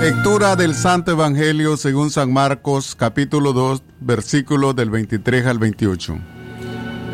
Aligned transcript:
Lectura 0.00 0.56
del 0.56 0.74
Santo 0.74 1.10
Evangelio 1.10 1.76
según 1.76 2.10
San 2.10 2.32
Marcos, 2.32 2.94
capítulo 2.94 3.52
2, 3.52 3.82
versículos 4.00 4.74
del 4.74 4.88
23 4.88 5.44
al 5.44 5.58
28. 5.58 6.18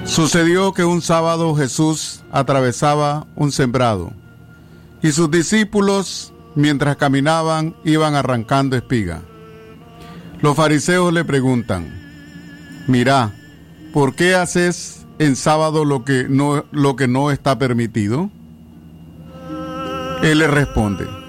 Sucedió 0.04 0.72
que 0.72 0.85
un 0.85 1.03
sábado 1.03 1.53
Jesús 1.57 2.22
atravesaba 2.30 3.27
un 3.35 3.51
sembrado 3.51 4.12
y 5.03 5.11
sus 5.11 5.29
discípulos, 5.33 6.33
mientras 6.54 6.97
caminaban, 6.97 7.75
iban 7.85 8.15
arrancando 8.15 8.76
espiga. 8.76 9.21
Los 10.40 10.54
fariseos 10.54 11.12
le 11.12 11.25
preguntan, 11.25 11.93
mira, 12.87 13.34
¿por 13.93 14.15
qué 14.15 14.37
haces 14.37 15.04
en 15.19 15.34
sábado 15.34 15.84
lo 15.84 16.05
que 16.05 16.29
no, 16.29 16.65
lo 16.71 16.95
que 16.95 17.09
no 17.09 17.33
está 17.33 17.59
permitido? 17.59 18.30
Él 20.23 20.39
le 20.39 20.47
responde, 20.47 21.26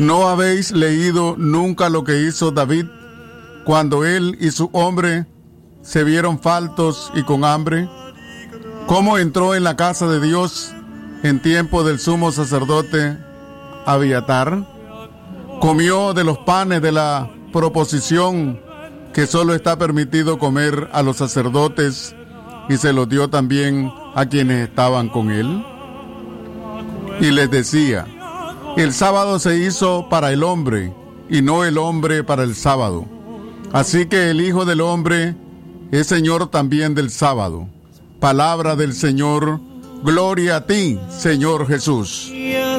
¿no 0.00 0.28
habéis 0.30 0.72
leído 0.72 1.36
nunca 1.36 1.90
lo 1.90 2.04
que 2.04 2.22
hizo 2.22 2.50
David 2.50 2.86
cuando 3.64 4.06
él 4.06 4.38
y 4.40 4.50
su 4.50 4.70
hombre 4.72 5.26
se 5.82 6.04
vieron 6.04 6.40
faltos 6.40 7.12
y 7.14 7.22
con 7.22 7.44
hambre? 7.44 7.86
¿Cómo 8.86 9.18
entró 9.18 9.54
en 9.54 9.62
la 9.62 9.76
casa 9.76 10.08
de 10.08 10.20
Dios 10.20 10.72
en 11.22 11.42
tiempo 11.42 11.84
del 11.84 12.00
sumo 12.00 12.32
sacerdote 12.32 13.18
Abiatar? 13.84 14.66
Comió 15.60 16.14
de 16.14 16.24
los 16.24 16.38
panes 16.38 16.80
de 16.80 16.92
la 16.92 17.30
proposición 17.52 18.58
que 19.12 19.26
solo 19.26 19.54
está 19.54 19.76
permitido 19.76 20.38
comer 20.38 20.88
a 20.94 21.02
los 21.02 21.18
sacerdotes 21.18 22.16
y 22.70 22.78
se 22.78 22.94
los 22.94 23.06
dio 23.06 23.28
también 23.28 23.92
a 24.14 24.24
quienes 24.24 24.66
estaban 24.66 25.10
con 25.10 25.30
él. 25.30 25.62
Y 27.20 27.32
les 27.32 27.50
decía, 27.50 28.06
el 28.76 28.92
sábado 28.92 29.38
se 29.38 29.58
hizo 29.58 30.08
para 30.08 30.32
el 30.32 30.42
hombre 30.42 30.92
y 31.28 31.42
no 31.42 31.64
el 31.64 31.78
hombre 31.78 32.24
para 32.24 32.42
el 32.42 32.54
sábado. 32.54 33.06
Así 33.72 34.06
que 34.06 34.30
el 34.30 34.40
Hijo 34.40 34.64
del 34.64 34.80
Hombre 34.80 35.36
es 35.92 36.06
Señor 36.08 36.50
también 36.50 36.94
del 36.94 37.10
sábado. 37.10 37.68
Palabra 38.18 38.74
del 38.74 38.94
Señor, 38.94 39.60
gloria 40.02 40.56
a 40.56 40.66
ti, 40.66 40.98
Señor 41.08 41.68
Jesús. 41.68 42.30
Primera 42.32 42.78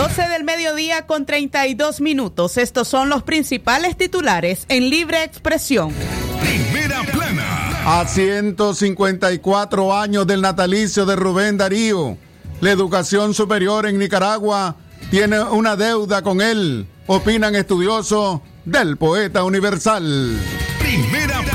12 0.00 0.28
del 0.28 0.44
mediodía 0.44 1.06
con 1.06 1.26
32 1.26 2.00
minutos. 2.00 2.56
Estos 2.56 2.88
son 2.88 3.10
los 3.10 3.22
principales 3.22 3.98
titulares 3.98 4.64
en 4.70 4.88
libre 4.88 5.24
expresión. 5.24 5.92
Primera 6.40 7.02
plana. 7.02 8.00
A 8.00 8.06
154 8.08 9.94
años 9.94 10.26
del 10.26 10.40
natalicio 10.40 11.04
de 11.04 11.16
Rubén 11.16 11.58
Darío, 11.58 12.16
la 12.62 12.70
educación 12.70 13.34
superior 13.34 13.84
en 13.84 13.98
Nicaragua 13.98 14.76
tiene 15.10 15.38
una 15.38 15.76
deuda 15.76 16.22
con 16.22 16.40
él, 16.40 16.86
opinan 17.06 17.54
estudiosos 17.54 18.40
del 18.64 18.96
poeta 18.96 19.44
universal. 19.44 20.38
Primera 20.78 21.42
plana. 21.42 21.49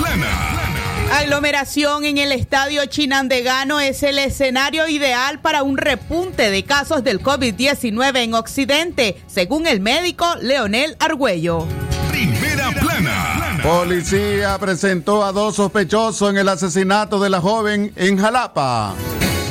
Aglomeración 1.11 2.06
en 2.06 2.17
el 2.17 2.31
estadio 2.31 2.86
Chinandegano 2.88 3.80
es 3.80 4.03
el 4.03 4.20
escenario 4.20 4.88
ideal 4.88 5.39
para 5.39 5.64
un 5.64 5.78
repunte 5.78 6.50
de 6.50 6.64
casos 6.64 7.03
del 7.03 7.22
COVID-19 7.22 8.17
en 8.23 8.34
Occidente, 8.34 9.22
según 9.28 9.67
el 9.67 9.80
médico 9.80 10.25
Leonel 10.42 10.97
Argüello. 11.00 11.66
Primera 12.09 12.72
plana. 12.72 13.59
Policía 13.63 14.57
presentó 14.59 15.24
a 15.24 15.31
dos 15.31 15.56
sospechosos 15.56 16.30
en 16.30 16.38
el 16.38 16.50
asesinato 16.50 17.19
de 17.19 17.30
la 17.30 17.40
joven 17.40 17.94
en 17.96 18.18
Jalapa. 18.18 18.94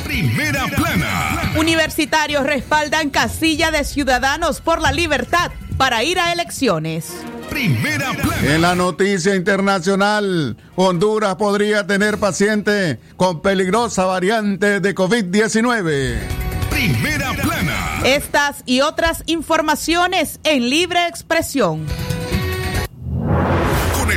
Primera 0.03 0.65
plana. 0.67 1.53
Universitarios 1.57 2.43
respaldan 2.43 3.09
casilla 3.09 3.71
de 3.71 3.83
Ciudadanos 3.83 4.61
por 4.61 4.81
la 4.81 4.91
Libertad 4.91 5.51
para 5.77 6.03
ir 6.03 6.19
a 6.19 6.31
elecciones. 6.31 7.11
Primera 7.49 8.13
plana. 8.13 8.53
En 8.53 8.61
la 8.61 8.75
noticia 8.75 9.35
internacional, 9.35 10.57
Honduras 10.75 11.35
podría 11.35 11.85
tener 11.87 12.17
paciente 12.17 12.99
con 13.17 13.41
peligrosa 13.41 14.05
variante 14.05 14.79
de 14.79 14.95
COVID-19. 14.95 16.17
Primera 16.69 17.33
plana. 17.33 18.01
Estas 18.03 18.63
y 18.65 18.81
otras 18.81 19.23
informaciones 19.25 20.39
en 20.43 20.69
libre 20.69 21.07
expresión. 21.07 21.85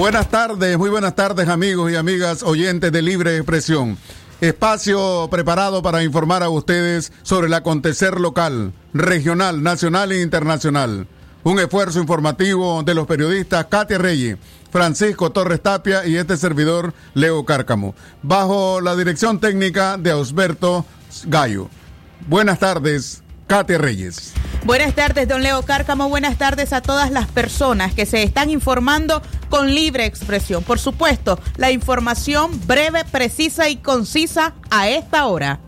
Buenas 0.00 0.30
tardes, 0.30 0.78
muy 0.78 0.88
buenas 0.88 1.14
tardes 1.14 1.46
amigos 1.50 1.92
y 1.92 1.96
amigas 1.96 2.42
oyentes 2.42 2.90
de 2.90 3.02
Libre 3.02 3.36
Expresión. 3.36 3.98
Espacio 4.40 5.28
preparado 5.30 5.82
para 5.82 6.02
informar 6.02 6.42
a 6.42 6.48
ustedes 6.48 7.12
sobre 7.22 7.48
el 7.48 7.52
acontecer 7.52 8.18
local, 8.18 8.72
regional, 8.94 9.62
nacional 9.62 10.10
e 10.12 10.22
internacional. 10.22 11.06
Un 11.44 11.58
esfuerzo 11.58 12.00
informativo 12.00 12.82
de 12.82 12.94
los 12.94 13.06
periodistas 13.06 13.66
Katia 13.66 13.98
Reyes, 13.98 14.38
Francisco 14.72 15.32
Torres 15.32 15.60
Tapia 15.62 16.06
y 16.06 16.16
este 16.16 16.38
servidor 16.38 16.94
Leo 17.12 17.44
Cárcamo, 17.44 17.94
bajo 18.22 18.80
la 18.80 18.96
dirección 18.96 19.38
técnica 19.38 19.98
de 19.98 20.12
Ausberto 20.12 20.86
Gallo. 21.26 21.68
Buenas 22.26 22.58
tardes, 22.58 23.22
Katia 23.46 23.76
Reyes. 23.76 24.32
Buenas 24.64 24.94
tardes, 24.94 25.26
don 25.26 25.42
Leo 25.42 25.62
Cárcamo. 25.62 26.10
Buenas 26.10 26.36
tardes 26.36 26.74
a 26.74 26.82
todas 26.82 27.10
las 27.10 27.26
personas 27.28 27.94
que 27.94 28.04
se 28.04 28.22
están 28.22 28.50
informando 28.50 29.22
con 29.48 29.74
libre 29.74 30.04
expresión. 30.04 30.62
Por 30.62 30.78
supuesto, 30.78 31.40
la 31.56 31.70
información 31.70 32.50
breve, 32.66 33.04
precisa 33.06 33.70
y 33.70 33.76
concisa 33.76 34.52
a 34.70 34.88
esta 34.90 35.26
hora. 35.26 35.60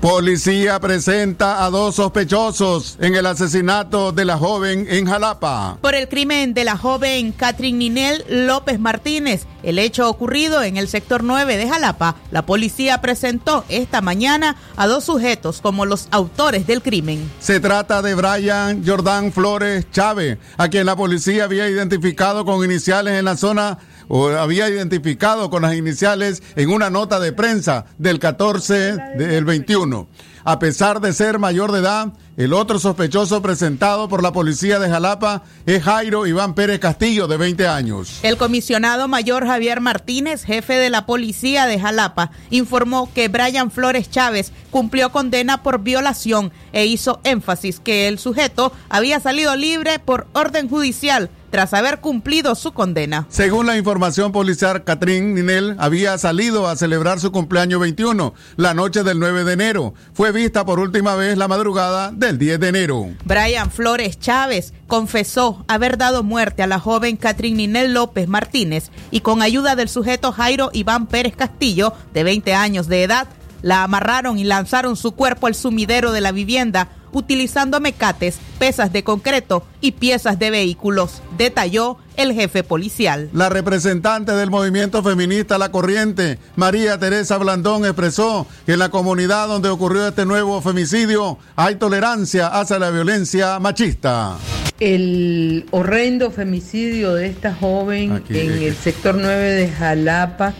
Policía 0.00 0.80
presenta 0.80 1.62
a 1.62 1.68
dos 1.68 1.96
sospechosos 1.96 2.96
en 3.02 3.16
el 3.16 3.26
asesinato 3.26 4.12
de 4.12 4.24
la 4.24 4.38
joven 4.38 4.86
en 4.88 5.04
Jalapa. 5.04 5.76
Por 5.82 5.94
el 5.94 6.08
crimen 6.08 6.54
de 6.54 6.64
la 6.64 6.78
joven 6.78 7.32
Catherine 7.32 7.76
Ninel 7.76 8.24
López 8.46 8.80
Martínez, 8.80 9.44
el 9.62 9.78
hecho 9.78 10.08
ocurrido 10.08 10.62
en 10.62 10.78
el 10.78 10.88
sector 10.88 11.22
9 11.22 11.58
de 11.58 11.68
Jalapa, 11.68 12.16
la 12.30 12.46
policía 12.46 13.02
presentó 13.02 13.66
esta 13.68 14.00
mañana 14.00 14.56
a 14.74 14.86
dos 14.86 15.04
sujetos 15.04 15.60
como 15.60 15.84
los 15.84 16.08
autores 16.12 16.66
del 16.66 16.80
crimen. 16.80 17.30
Se 17.38 17.60
trata 17.60 18.00
de 18.00 18.14
Brian 18.14 18.82
Jordán 18.82 19.32
Flores 19.32 19.86
Chávez, 19.92 20.38
a 20.56 20.68
quien 20.68 20.86
la 20.86 20.96
policía 20.96 21.44
había 21.44 21.68
identificado 21.68 22.46
con 22.46 22.64
iniciales 22.64 23.18
en 23.18 23.26
la 23.26 23.36
zona 23.36 23.76
o 24.10 24.28
había 24.28 24.68
identificado 24.68 25.48
con 25.50 25.62
las 25.62 25.76
iniciales 25.76 26.42
en 26.56 26.68
una 26.68 26.90
nota 26.90 27.20
de 27.20 27.32
prensa 27.32 27.86
del 27.96 28.18
14 28.18 28.96
del 29.16 29.44
21. 29.44 30.08
A 30.42 30.58
pesar 30.58 31.00
de 31.00 31.12
ser 31.12 31.38
mayor 31.38 31.70
de 31.70 31.78
edad, 31.78 32.12
el 32.36 32.54
otro 32.54 32.78
sospechoso 32.78 33.40
presentado 33.40 34.08
por 34.08 34.22
la 34.22 34.32
policía 34.32 34.78
de 34.78 34.88
Jalapa 34.88 35.42
es 35.64 35.82
Jairo 35.82 36.26
Iván 36.26 36.54
Pérez 36.54 36.80
Castillo, 36.80 37.28
de 37.28 37.36
20 37.36 37.68
años. 37.68 38.18
El 38.22 38.36
comisionado 38.36 39.06
mayor 39.06 39.46
Javier 39.46 39.80
Martínez, 39.80 40.44
jefe 40.44 40.74
de 40.74 40.90
la 40.90 41.06
policía 41.06 41.66
de 41.66 41.78
Jalapa, 41.78 42.32
informó 42.48 43.12
que 43.12 43.28
Brian 43.28 43.70
Flores 43.70 44.10
Chávez 44.10 44.52
cumplió 44.70 45.12
condena 45.12 45.62
por 45.62 45.82
violación 45.82 46.52
e 46.72 46.86
hizo 46.86 47.20
énfasis 47.22 47.78
que 47.78 48.08
el 48.08 48.18
sujeto 48.18 48.72
había 48.88 49.20
salido 49.20 49.54
libre 49.54 49.98
por 49.98 50.26
orden 50.32 50.68
judicial 50.68 51.30
tras 51.50 51.74
haber 51.74 52.00
cumplido 52.00 52.54
su 52.54 52.72
condena. 52.72 53.26
Según 53.28 53.66
la 53.66 53.76
información 53.76 54.32
policial, 54.32 54.84
Catrín 54.84 55.34
Ninel 55.34 55.76
había 55.78 56.16
salido 56.18 56.68
a 56.68 56.76
celebrar 56.76 57.20
su 57.20 57.32
cumpleaños 57.32 57.80
21 57.80 58.34
la 58.56 58.74
noche 58.74 59.02
del 59.02 59.18
9 59.18 59.44
de 59.44 59.52
enero. 59.52 59.94
Fue 60.12 60.32
vista 60.32 60.64
por 60.64 60.80
última 60.80 61.14
vez 61.16 61.36
la 61.36 61.48
madrugada 61.48 62.12
del 62.12 62.38
10 62.38 62.60
de 62.60 62.68
enero. 62.68 63.08
Brian 63.24 63.70
Flores 63.70 64.18
Chávez 64.18 64.72
confesó 64.86 65.64
haber 65.68 65.98
dado 65.98 66.22
muerte 66.22 66.62
a 66.62 66.66
la 66.66 66.78
joven 66.78 67.16
Catrín 67.16 67.56
Ninel 67.56 67.94
López 67.94 68.28
Martínez 68.28 68.90
y 69.10 69.20
con 69.20 69.42
ayuda 69.42 69.76
del 69.76 69.88
sujeto 69.88 70.32
Jairo 70.32 70.70
Iván 70.72 71.06
Pérez 71.06 71.36
Castillo, 71.36 71.92
de 72.14 72.24
20 72.24 72.54
años 72.54 72.86
de 72.86 73.02
edad, 73.02 73.28
la 73.62 73.82
amarraron 73.82 74.38
y 74.38 74.44
lanzaron 74.44 74.96
su 74.96 75.12
cuerpo 75.12 75.46
al 75.46 75.54
sumidero 75.54 76.12
de 76.12 76.20
la 76.20 76.32
vivienda 76.32 76.88
utilizando 77.12 77.80
mecates, 77.80 78.38
pesas 78.58 78.92
de 78.92 79.04
concreto 79.04 79.64
y 79.80 79.92
piezas 79.92 80.38
de 80.38 80.50
vehículos, 80.50 81.22
detalló 81.36 81.98
el 82.16 82.32
jefe 82.32 82.62
policial. 82.62 83.30
La 83.32 83.48
representante 83.48 84.32
del 84.32 84.50
movimiento 84.50 85.02
feminista 85.02 85.58
La 85.58 85.70
Corriente, 85.70 86.38
María 86.56 86.98
Teresa 86.98 87.38
Blandón, 87.38 87.84
expresó 87.84 88.46
que 88.66 88.72
en 88.72 88.78
la 88.78 88.90
comunidad 88.90 89.48
donde 89.48 89.68
ocurrió 89.68 90.06
este 90.06 90.26
nuevo 90.26 90.60
femicidio 90.60 91.38
hay 91.56 91.76
tolerancia 91.76 92.48
hacia 92.48 92.78
la 92.78 92.90
violencia 92.90 93.58
machista. 93.58 94.36
El 94.78 95.66
horrendo 95.70 96.30
femicidio 96.30 97.14
de 97.14 97.26
esta 97.26 97.54
joven 97.54 98.22
en 98.28 98.62
el 98.62 98.74
sector 98.74 99.14
9 99.14 99.52
de 99.52 99.68
Jalapa 99.68 100.54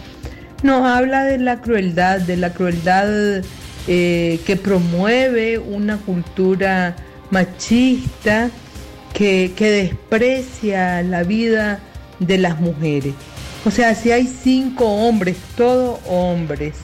nos 0.63 0.85
habla 0.85 1.23
de 1.23 1.39
la 1.39 1.59
crueldad, 1.61 2.21
de 2.21 2.37
la 2.37 2.53
crueldad 2.53 3.43
eh, 3.87 4.39
que 4.45 4.55
promueve 4.55 5.57
una 5.57 5.97
cultura 5.97 6.95
machista 7.31 8.49
que, 9.13 9.53
que 9.55 9.71
desprecia 9.71 11.01
la 11.03 11.23
vida 11.23 11.79
de 12.19 12.37
las 12.37 12.59
mujeres. 12.59 13.13
O 13.65 13.71
sea, 13.71 13.95
si 13.95 14.11
hay 14.11 14.27
cinco 14.27 14.85
hombres, 14.85 15.37
todos 15.55 15.99
hombres, 16.07 16.75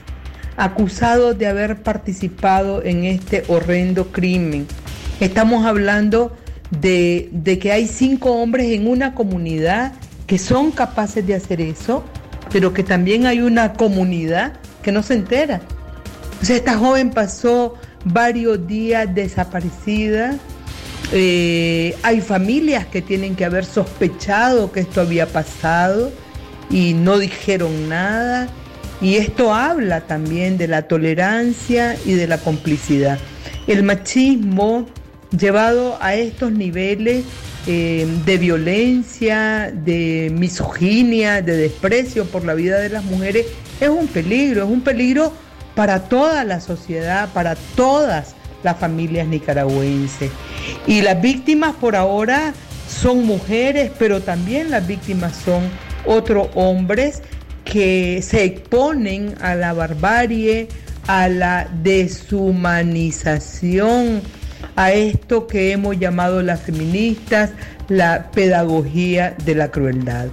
acusados 0.57 1.37
de 1.37 1.47
haber 1.47 1.81
participado 1.81 2.83
en 2.83 3.05
este 3.05 3.43
horrendo 3.47 4.11
crimen, 4.11 4.67
estamos 5.19 5.65
hablando 5.65 6.35
de, 6.81 7.29
de, 7.31 7.59
que 7.59 7.71
hay 7.71 7.87
cinco 7.87 8.31
hombres 8.33 8.71
en 8.71 8.87
una 8.87 9.15
comunidad 9.15 9.93
que 10.27 10.37
son 10.37 10.71
capaces 10.71 11.25
de 11.25 11.35
hacer 11.35 11.61
eso, 11.61 12.03
pero 12.51 12.73
que 12.73 12.83
también 12.83 13.25
hay 13.25 13.39
una 13.39 13.73
comunidad 13.73 14.53
que 14.81 14.91
no 14.91 15.01
se 15.03 15.13
entera. 15.15 15.61
Esta 16.41 16.77
joven 16.77 17.09
pasó 17.09 17.75
varios 18.05 18.67
días 18.67 19.13
desaparecida, 19.13 20.37
eh, 21.11 21.95
hay 22.03 22.19
familias 22.21 22.85
que 22.85 23.01
tienen 23.01 23.35
que 23.35 23.45
haber 23.45 23.63
sospechado 23.63 24.71
que 24.71 24.81
esto 24.81 25.01
había 25.01 25.25
pasado 25.27 26.11
y 26.69 26.93
no 26.93 27.17
dijeron 27.17 27.89
nada. 27.89 28.49
Y 28.99 29.15
esto 29.15 29.53
habla 29.53 30.01
también 30.01 30.57
de 30.57 30.67
la 30.67 30.87
tolerancia 30.87 31.95
y 32.05 32.13
de 32.13 32.27
la 32.27 32.39
complicidad. 32.39 33.19
El 33.67 33.83
machismo 33.83 34.87
llevado 35.37 35.97
a 36.01 36.15
estos 36.15 36.51
niveles 36.51 37.25
eh, 37.67 38.07
de 38.25 38.37
violencia, 38.37 39.71
de 39.71 40.31
misoginia, 40.33 41.41
de 41.41 41.57
desprecio 41.57 42.25
por 42.25 42.43
la 42.43 42.53
vida 42.53 42.79
de 42.79 42.89
las 42.89 43.03
mujeres, 43.03 43.45
es 43.79 43.89
un 43.89 44.07
peligro, 44.07 44.63
es 44.63 44.69
un 44.69 44.81
peligro 44.81 45.31
para 45.77 46.09
toda 46.09 46.43
la 46.43 46.59
sociedad, 46.59 47.29
para 47.33 47.55
todas 47.75 48.33
las 48.63 48.77
familias 48.77 49.27
nicaragüenses. 49.27 50.31
Y 50.87 51.03
las 51.03 51.21
víctimas 51.21 51.75
por 51.75 51.95
ahora 51.95 52.55
son 52.89 53.27
mujeres, 53.27 53.91
pero 53.99 54.21
también 54.21 54.71
las 54.71 54.87
víctimas 54.87 55.35
son 55.35 55.61
otros 56.07 56.47
hombres 56.55 57.21
que 57.63 58.23
se 58.23 58.43
exponen 58.43 59.35
a 59.39 59.53
la 59.53 59.73
barbarie, 59.73 60.67
a 61.05 61.29
la 61.29 61.69
deshumanización, 61.83 64.23
a 64.75 64.93
esto 64.93 65.45
que 65.45 65.73
hemos 65.73 65.99
llamado 65.99 66.41
las 66.41 66.61
feministas 66.61 67.51
la 67.87 68.31
pedagogía 68.31 69.35
de 69.45 69.53
la 69.53 69.69
crueldad. 69.69 70.29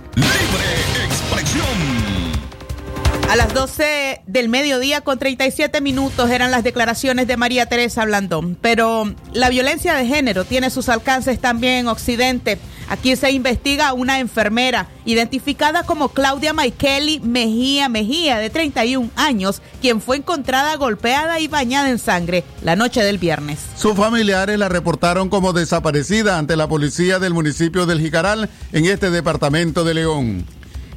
12 3.54 4.22
del 4.26 4.48
mediodía 4.48 5.00
con 5.02 5.20
37 5.20 5.80
minutos 5.80 6.28
eran 6.28 6.50
las 6.50 6.64
declaraciones 6.64 7.28
de 7.28 7.36
María 7.36 7.66
Teresa 7.66 8.04
Blandón. 8.04 8.58
Pero 8.60 9.14
la 9.32 9.48
violencia 9.48 9.94
de 9.94 10.06
género 10.06 10.44
tiene 10.44 10.70
sus 10.70 10.88
alcances 10.88 11.40
también 11.40 11.74
en 11.74 11.88
Occidente. 11.88 12.58
Aquí 12.88 13.14
se 13.14 13.30
investiga 13.30 13.92
una 13.92 14.18
enfermera 14.18 14.88
identificada 15.04 15.84
como 15.84 16.08
Claudia 16.08 16.52
Maikeli 16.52 17.20
Mejía 17.20 17.88
Mejía, 17.88 18.38
de 18.38 18.50
31 18.50 19.10
años, 19.14 19.62
quien 19.80 20.00
fue 20.00 20.16
encontrada 20.16 20.74
golpeada 20.76 21.38
y 21.38 21.46
bañada 21.46 21.90
en 21.90 22.00
sangre 22.00 22.42
la 22.60 22.74
noche 22.74 23.04
del 23.04 23.18
viernes. 23.18 23.60
Sus 23.76 23.94
familiares 23.94 24.58
la 24.58 24.68
reportaron 24.68 25.28
como 25.28 25.52
desaparecida 25.52 26.38
ante 26.38 26.56
la 26.56 26.68
policía 26.68 27.20
del 27.20 27.32
municipio 27.32 27.86
del 27.86 28.00
Jicaral 28.00 28.50
en 28.72 28.86
este 28.86 29.10
departamento 29.10 29.84
de 29.84 29.94
León. 29.94 30.44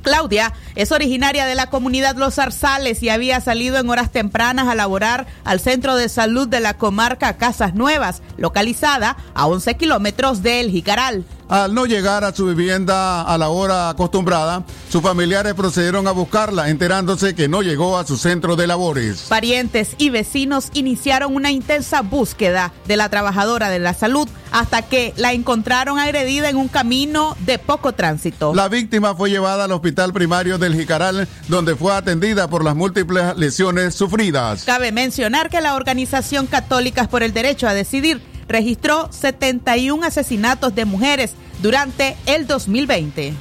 Claudia 0.08 0.54
es 0.76 0.94
originaria 0.94 1.46
de 1.46 1.54
la 1.54 1.70
comunidad 1.70 2.16
Los 2.16 2.36
Zarzales 2.36 3.04
y 3.04 3.10
había 3.10 3.42
salido 3.42 3.78
en 3.78 3.90
horas 3.90 4.10
tempranas 4.10 4.70
a 4.70 4.74
laborar 4.74 5.28
al 5.44 5.60
centro 5.60 5.98
de 5.98 6.08
salud 6.08 6.48
de 6.48 6.62
la 6.62 6.76
comarca 6.76 7.36
Casas 7.36 7.76
Nuevas, 7.76 8.22
localizada 8.38 9.18
a 9.34 9.48
11 9.48 9.76
kilómetros 9.76 10.44
del 10.44 10.72
Jicaral. 10.72 11.26
Al 11.50 11.74
no 11.74 11.86
llegar 11.86 12.26
a 12.26 12.34
su 12.34 12.46
vivienda 12.46 13.22
a 13.22 13.38
la 13.38 13.48
hora 13.48 13.90
acostumbrada, 13.90 14.66
sus 14.90 15.02
familiares 15.02 15.54
procedieron 15.54 16.06
a 16.06 16.12
buscarla, 16.12 16.68
enterándose 16.68 17.36
que 17.36 17.48
no 17.48 17.62
llegó 17.62 17.98
a 17.98 18.06
su 18.06 18.18
centro 18.18 18.58
de 18.58 18.68
labores. 18.68 19.22
Parientes 19.30 19.96
y 19.98 20.10
vecinos 20.10 20.70
iniciaron 20.74 21.34
una 21.34 21.50
intensa 21.50 22.02
búsqueda 22.02 22.74
de 22.86 22.98
la 22.98 23.08
trabajadora 23.08 23.70
de 23.70 23.80
la 23.80 23.94
salud 23.94 24.28
hasta 24.52 24.82
que 24.82 25.14
la 25.16 25.32
encontraron 25.32 26.00
agredida 26.00 26.50
en 26.50 26.58
un 26.58 26.68
camino 26.68 27.38
de 27.46 27.60
poco 27.60 27.94
tránsito. 27.94 28.54
La 28.54 28.68
víctima 28.68 29.16
fue 29.16 29.30
llevada 29.30 29.66
al 29.66 29.72
hospital 29.72 30.12
primario 30.12 30.58
del 30.58 30.76
Jicaral, 30.76 31.30
donde 31.48 31.78
fue 31.78 31.96
atendida 31.96 32.50
por 32.50 32.66
las 32.66 32.76
múltiples 32.76 33.38
lesiones 33.38 33.96
sufridas. 33.96 34.66
Cabe 34.66 34.92
mencionar 34.92 35.50
que 35.50 35.62
la 35.62 35.76
Organización 35.76 36.46
Católicas 36.48 37.08
por 37.08 37.24
el 37.24 37.32
Derecho 37.32 37.70
a 37.70 37.74
Decidir 37.74 38.22
registró 38.48 39.10
71 39.12 40.06
asesinatos 40.06 40.74
de 40.76 40.86
mujeres 40.86 41.34
durante 41.62 42.18
el 42.26 42.48
2020. 42.48 43.34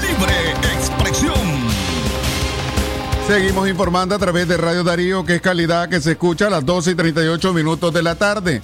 Libre 0.00 0.50
expresión. 0.74 1.34
Seguimos 3.26 3.68
informando 3.68 4.14
a 4.14 4.18
través 4.18 4.48
de 4.48 4.56
Radio 4.56 4.84
Darío, 4.84 5.24
que 5.24 5.34
es 5.34 5.42
calidad 5.42 5.88
que 5.88 6.00
se 6.00 6.12
escucha 6.12 6.46
a 6.46 6.50
las 6.50 6.64
12 6.64 6.92
y 6.92 6.94
38 6.94 7.52
minutos 7.52 7.92
de 7.92 8.02
la 8.02 8.14
tarde. 8.14 8.62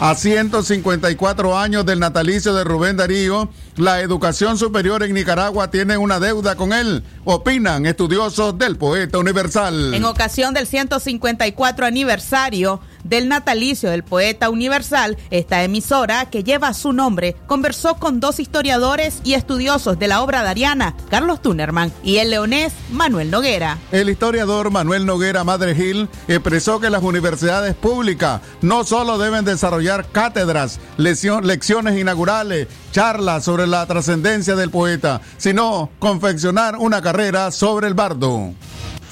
A 0.00 0.14
154 0.14 1.58
años 1.58 1.84
del 1.84 1.98
natalicio 1.98 2.54
de 2.54 2.62
Rubén 2.62 2.96
Darío, 2.96 3.50
la 3.74 4.00
educación 4.00 4.56
superior 4.56 5.02
en 5.02 5.12
Nicaragua 5.12 5.72
tiene 5.72 5.96
una 5.98 6.20
deuda 6.20 6.54
con 6.54 6.72
él, 6.72 7.02
opinan 7.24 7.84
estudiosos 7.84 8.56
del 8.56 8.76
poeta 8.76 9.18
universal. 9.18 9.92
En 9.94 10.04
ocasión 10.04 10.54
del 10.54 10.68
154 10.68 11.84
aniversario 11.84 12.80
del 13.08 13.28
natalicio 13.28 13.90
del 13.90 14.04
poeta 14.04 14.50
universal, 14.50 15.16
esta 15.30 15.62
emisora, 15.62 16.26
que 16.26 16.44
lleva 16.44 16.74
su 16.74 16.92
nombre, 16.92 17.36
conversó 17.46 17.96
con 17.96 18.20
dos 18.20 18.40
historiadores 18.40 19.20
y 19.24 19.34
estudiosos 19.34 19.98
de 19.98 20.08
la 20.08 20.22
obra 20.22 20.42
dariana, 20.42 20.94
Carlos 21.10 21.42
Tunerman 21.42 21.92
y 22.02 22.18
el 22.18 22.30
leonés 22.30 22.72
Manuel 22.90 23.30
Noguera. 23.30 23.78
El 23.92 24.10
historiador 24.10 24.70
Manuel 24.70 25.06
Noguera 25.06 25.44
Madre 25.44 25.74
Gil 25.74 26.08
expresó 26.28 26.80
que 26.80 26.90
las 26.90 27.02
universidades 27.02 27.74
públicas 27.74 28.40
no 28.60 28.84
solo 28.84 29.18
deben 29.18 29.44
desarrollar 29.44 30.06
cátedras, 30.10 30.80
lecciones 30.96 31.98
inaugurales, 31.98 32.68
charlas 32.92 33.44
sobre 33.44 33.66
la 33.66 33.86
trascendencia 33.86 34.56
del 34.56 34.70
poeta, 34.70 35.20
sino 35.36 35.90
confeccionar 35.98 36.76
una 36.76 37.02
carrera 37.02 37.50
sobre 37.50 37.86
el 37.88 37.94
bardo. 37.94 38.52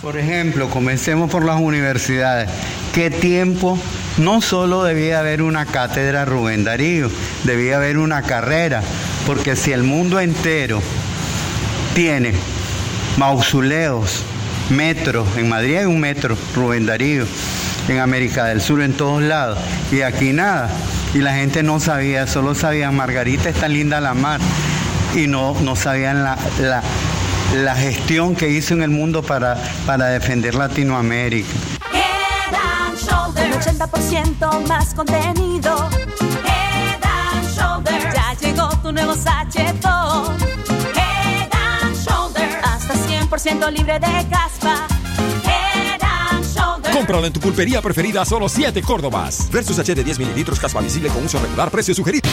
Por 0.07 0.19
ejemplo, 0.19 0.71
comencemos 0.71 1.29
por 1.29 1.45
las 1.45 1.61
universidades. 1.61 2.49
¿Qué 2.95 3.11
tiempo? 3.11 3.77
No 4.19 4.41
solo 4.41 4.85
debía 4.85 5.19
haber 5.19 5.43
una 5.43 5.67
cátedra 5.67 6.25
Rubén 6.25 6.63
Darío, 6.63 7.11
debía 7.43 7.75
haber 7.75 7.99
una 7.99 8.23
carrera, 8.23 8.83
porque 9.27 9.57
si 9.57 9.73
el 9.73 9.83
mundo 9.83 10.21
entero 10.21 10.81
tiene 11.97 12.35
mausoleos, 13.17 14.23
metros, 14.71 15.27
en 15.37 15.49
Madrid 15.49 15.79
hay 15.79 15.87
un 15.87 15.99
metro 15.99 16.39
Rubén 16.55 16.87
Darío, 16.87 17.27
en 17.89 17.99
América 17.99 18.45
del 18.45 18.61
Sur, 18.61 18.83
en 18.83 18.93
todos 18.93 19.25
lados, 19.25 19.59
y 19.91 20.03
aquí 20.03 20.33
nada, 20.33 20.71
y 21.15 21.19
la 21.19 21.35
gente 21.35 21.65
no 21.65 21.81
sabía, 21.81 22.29
solo 22.29 22.55
sabían 22.55 22.95
Margarita 22.95 23.49
está 23.49 23.67
linda 23.67 24.01
la 24.01 24.15
mar, 24.15 24.41
y 25.17 25.27
no, 25.27 25.57
no 25.63 25.75
sabían 25.75 26.23
la, 26.23 26.39
la 26.61 26.81
la 27.55 27.75
gestión 27.75 28.35
que 28.35 28.49
hizo 28.49 28.75
en 28.75 28.83
el 28.83 28.91
mundo 28.91 29.23
para, 29.23 29.57
para 29.87 30.07
defender 30.07 30.55
Latinoamérica. 30.55 31.49
Head 31.93 32.55
and 32.55 32.99
Shoulders, 32.99 33.67
un 33.67 33.79
80% 33.79 34.69
más 34.69 34.95
contenido. 34.95 35.89
Head 36.45 37.03
and 37.03 37.57
Shoulders, 37.57 38.15
ya 38.15 38.35
llegó 38.41 38.69
tu 38.83 38.93
nuevo 38.93 39.15
sachetón. 39.15 40.37
Head 40.95 41.51
and 41.53 41.97
Shoulders, 41.97 42.55
hasta 42.63 42.95
100% 42.95 43.73
libre 43.73 43.95
de 43.95 44.29
caspa. 44.29 44.87
Head 45.45 46.03
and 46.03 46.45
Shoulders. 46.45 46.95
Cómpralo 46.95 47.27
en 47.27 47.33
tu 47.33 47.41
pulpería 47.41 47.81
preferida 47.81 48.23
a 48.23 48.25
solo 48.25 48.49
7 48.49 48.83
Córdobas. 48.83 49.49
Versus 49.51 49.79
H 49.79 49.95
de 49.95 50.05
10 50.05 50.19
mililitros 50.19 50.59
caspa 50.59 50.81
visible 50.81 51.09
con 51.09 51.25
uso 51.25 51.39
regular, 51.39 51.71
precio 51.71 51.95
sugerido. 51.95 52.29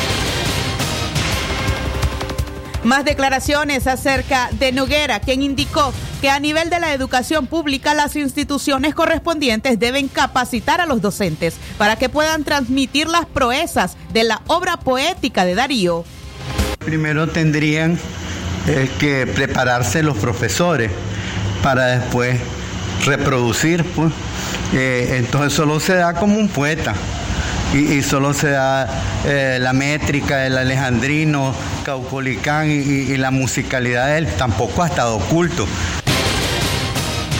Más 2.83 3.05
declaraciones 3.05 3.87
acerca 3.87 4.49
de 4.59 4.73
Noguera, 4.73 5.21
quien 5.21 5.41
indicó 5.41 5.93
que 6.19 6.29
a 6.29 6.39
nivel 6.39 6.69
de 6.69 6.81
la 6.81 6.93
educación 6.93 7.47
pública 7.47 7.93
las 7.93 8.17
instituciones 8.17 8.93
correspondientes 8.93 9.79
deben 9.79 10.09
capacitar 10.09 10.81
a 10.81 10.85
los 10.85 11.01
docentes 11.01 11.55
para 11.77 11.95
que 11.95 12.09
puedan 12.09 12.43
transmitir 12.43 13.07
las 13.07 13.25
proezas 13.25 13.95
de 14.11 14.25
la 14.25 14.41
obra 14.47 14.77
poética 14.77 15.45
de 15.45 15.55
Darío. 15.55 16.03
Primero 16.79 17.27
tendrían 17.27 17.97
eh, 18.67 18.89
que 18.99 19.27
prepararse 19.27 20.03
los 20.03 20.17
profesores 20.17 20.91
para 21.61 21.85
después 21.85 22.37
reproducir, 23.05 23.85
pues. 23.85 24.11
Eh, 24.73 25.17
entonces 25.19 25.53
solo 25.53 25.79
se 25.79 25.93
da 25.93 26.15
como 26.15 26.37
un 26.37 26.49
poeta 26.49 26.95
y, 27.73 28.01
solo 28.03 28.33
se 28.33 28.49
da 28.49 28.87
eh, 29.25 29.57
la 29.59 29.73
métrica 29.73 30.37
del 30.37 30.57
alejandrino, 30.57 31.53
caupolicán 31.83 32.69
y, 32.69 32.73
y 32.73 33.17
la 33.17 33.31
musicalidad 33.31 34.07
de 34.07 34.19
él, 34.19 34.27
tampoco 34.37 34.83
ha 34.83 34.87
estado 34.87 35.15
oculto. 35.15 35.67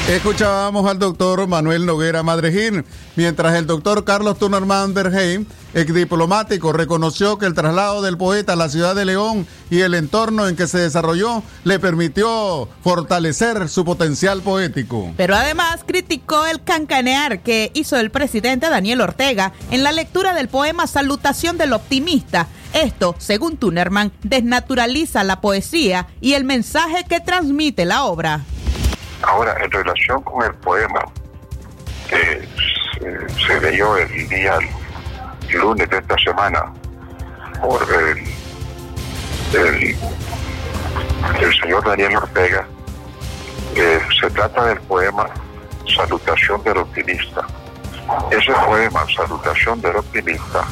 Escuchábamos 0.10 0.86
al 0.86 1.00
doctor 1.00 1.48
Manuel 1.48 1.86
Noguera 1.86 2.24
Madrejín, 2.24 2.84
mientras 3.16 3.56
el 3.56 3.66
doctor 3.66 4.04
Carlos 4.04 4.38
Tunerman 4.38 4.94
Berheim, 4.94 5.46
ex 5.74 5.94
diplomático, 5.94 6.74
reconoció 6.74 7.38
que 7.38 7.46
el 7.46 7.54
traslado 7.54 8.02
del 8.02 8.18
poeta 8.18 8.52
a 8.52 8.56
la 8.58 8.68
ciudad 8.68 8.96
de 8.96 9.06
León 9.06 9.48
y 9.70 9.80
el 9.80 9.94
entorno 9.94 10.50
en 10.50 10.58
que 10.58 10.68
se 10.68 10.80
desarrolló 10.80 11.42
le 11.64 11.80
permitió 11.80 12.68
fortalecer 12.84 13.70
su 13.70 13.86
potencial 13.86 14.42
poético. 14.42 15.14
Pero 15.16 15.38
además 15.38 15.86
criticó 15.88 16.46
el 16.48 16.62
cancanear 16.62 17.42
que 17.42 17.72
hizo 17.74 17.96
el 17.96 18.12
presidente 18.12 18.70
Daniel 18.70 19.00
Ortega 19.00 19.54
en 19.72 19.84
la 19.84 19.94
lectura 19.94 20.34
del 20.34 20.50
poema 20.50 20.86
Salutación 20.86 21.58
del 21.58 21.72
Optimista. 21.72 22.50
Esto, 22.74 23.16
según 23.20 23.56
Tunerman, 23.56 24.12
desnaturaliza 24.22 25.24
la 25.24 25.40
poesía 25.40 26.08
y 26.20 26.34
el 26.34 26.44
mensaje 26.44 27.06
que 27.08 27.22
transmite 27.22 27.86
la 27.86 28.04
obra. 28.04 28.44
Ahora, 29.24 29.56
en 29.64 29.72
relación 29.72 30.22
con 30.24 30.46
el 30.46 30.54
poema 30.56 31.02
que 32.10 32.48
se, 33.48 33.62
leyó 33.62 33.98
el 33.98 34.30
día 34.30 34.60
lunes 35.54 35.90
de 35.90 35.98
esta 35.98 36.16
semana 36.18 36.74
por 37.62 37.82
el, 37.94 38.18
el, 41.40 41.54
señor 41.62 41.86
Daniel 41.86 42.18
Ortega, 42.18 42.68
eh, 43.76 44.00
se 44.20 44.30
trata 44.32 44.66
del 44.66 44.80
poema 44.82 45.30
Salutación 45.96 46.62
del 46.64 46.78
Optimista. 46.78 47.46
Ese 48.32 48.52
poema, 48.52 49.06
Salutación 49.16 49.80
del 49.82 49.96
Optimista, 49.96 50.66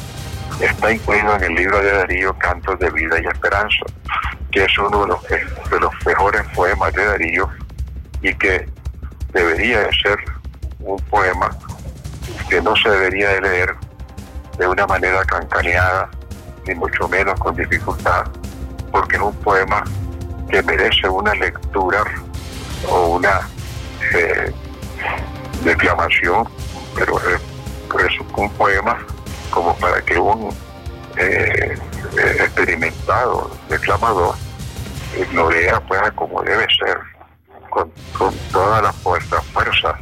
está 0.60 0.92
incluido 0.92 1.34
en 1.36 1.44
el 1.44 1.54
libro 1.54 1.78
de 1.78 1.92
Darío, 1.92 2.34
Cantos 2.38 2.78
de 2.78 2.90
Vida 2.90 3.16
y 3.22 3.26
Esperanza, 3.26 3.84
que 4.50 4.64
es 4.64 4.78
uno 4.78 5.02
de 5.02 5.06
los, 5.08 5.22
de 5.28 5.80
los 5.80 5.92
mejores 6.04 6.42
poemas 6.54 6.92
de 6.92 7.04
Darío 7.06 7.48
y 8.22 8.34
que 8.34 8.68
debería 9.32 9.80
de 9.80 9.92
ser 9.92 10.18
un 10.80 10.98
poema 11.04 11.50
que 12.48 12.60
no 12.60 12.74
se 12.76 12.88
debería 12.88 13.30
de 13.30 13.40
leer 13.40 13.74
de 14.58 14.66
una 14.66 14.86
manera 14.86 15.24
cancaneada, 15.24 16.10
ni 16.66 16.74
mucho 16.74 17.08
menos 17.08 17.38
con 17.40 17.56
dificultad, 17.56 18.26
porque 18.90 19.16
es 19.16 19.22
un 19.22 19.34
poema 19.36 19.82
que 20.48 20.62
merece 20.62 21.08
una 21.08 21.34
lectura 21.34 22.04
o 22.88 23.16
una 23.16 23.40
eh, 24.14 24.52
declamación, 25.64 26.46
pero 26.94 27.18
es, 27.18 27.40
un 28.36 28.50
poema 28.52 28.98
como 29.50 29.76
para 29.76 30.00
que 30.02 30.18
un 30.18 30.50
eh, 31.16 31.76
eh, 32.16 32.36
experimentado 32.40 33.50
declamador 33.68 34.34
lo 35.34 35.50
lea 35.50 35.78
pues 35.80 36.00
como 36.12 36.42
debe 36.42 36.66
ser 36.78 36.98
con, 37.72 37.90
toda 38.52 38.82
la 38.82 38.92
fuerza, 38.92 39.40
fuerza 39.52 39.98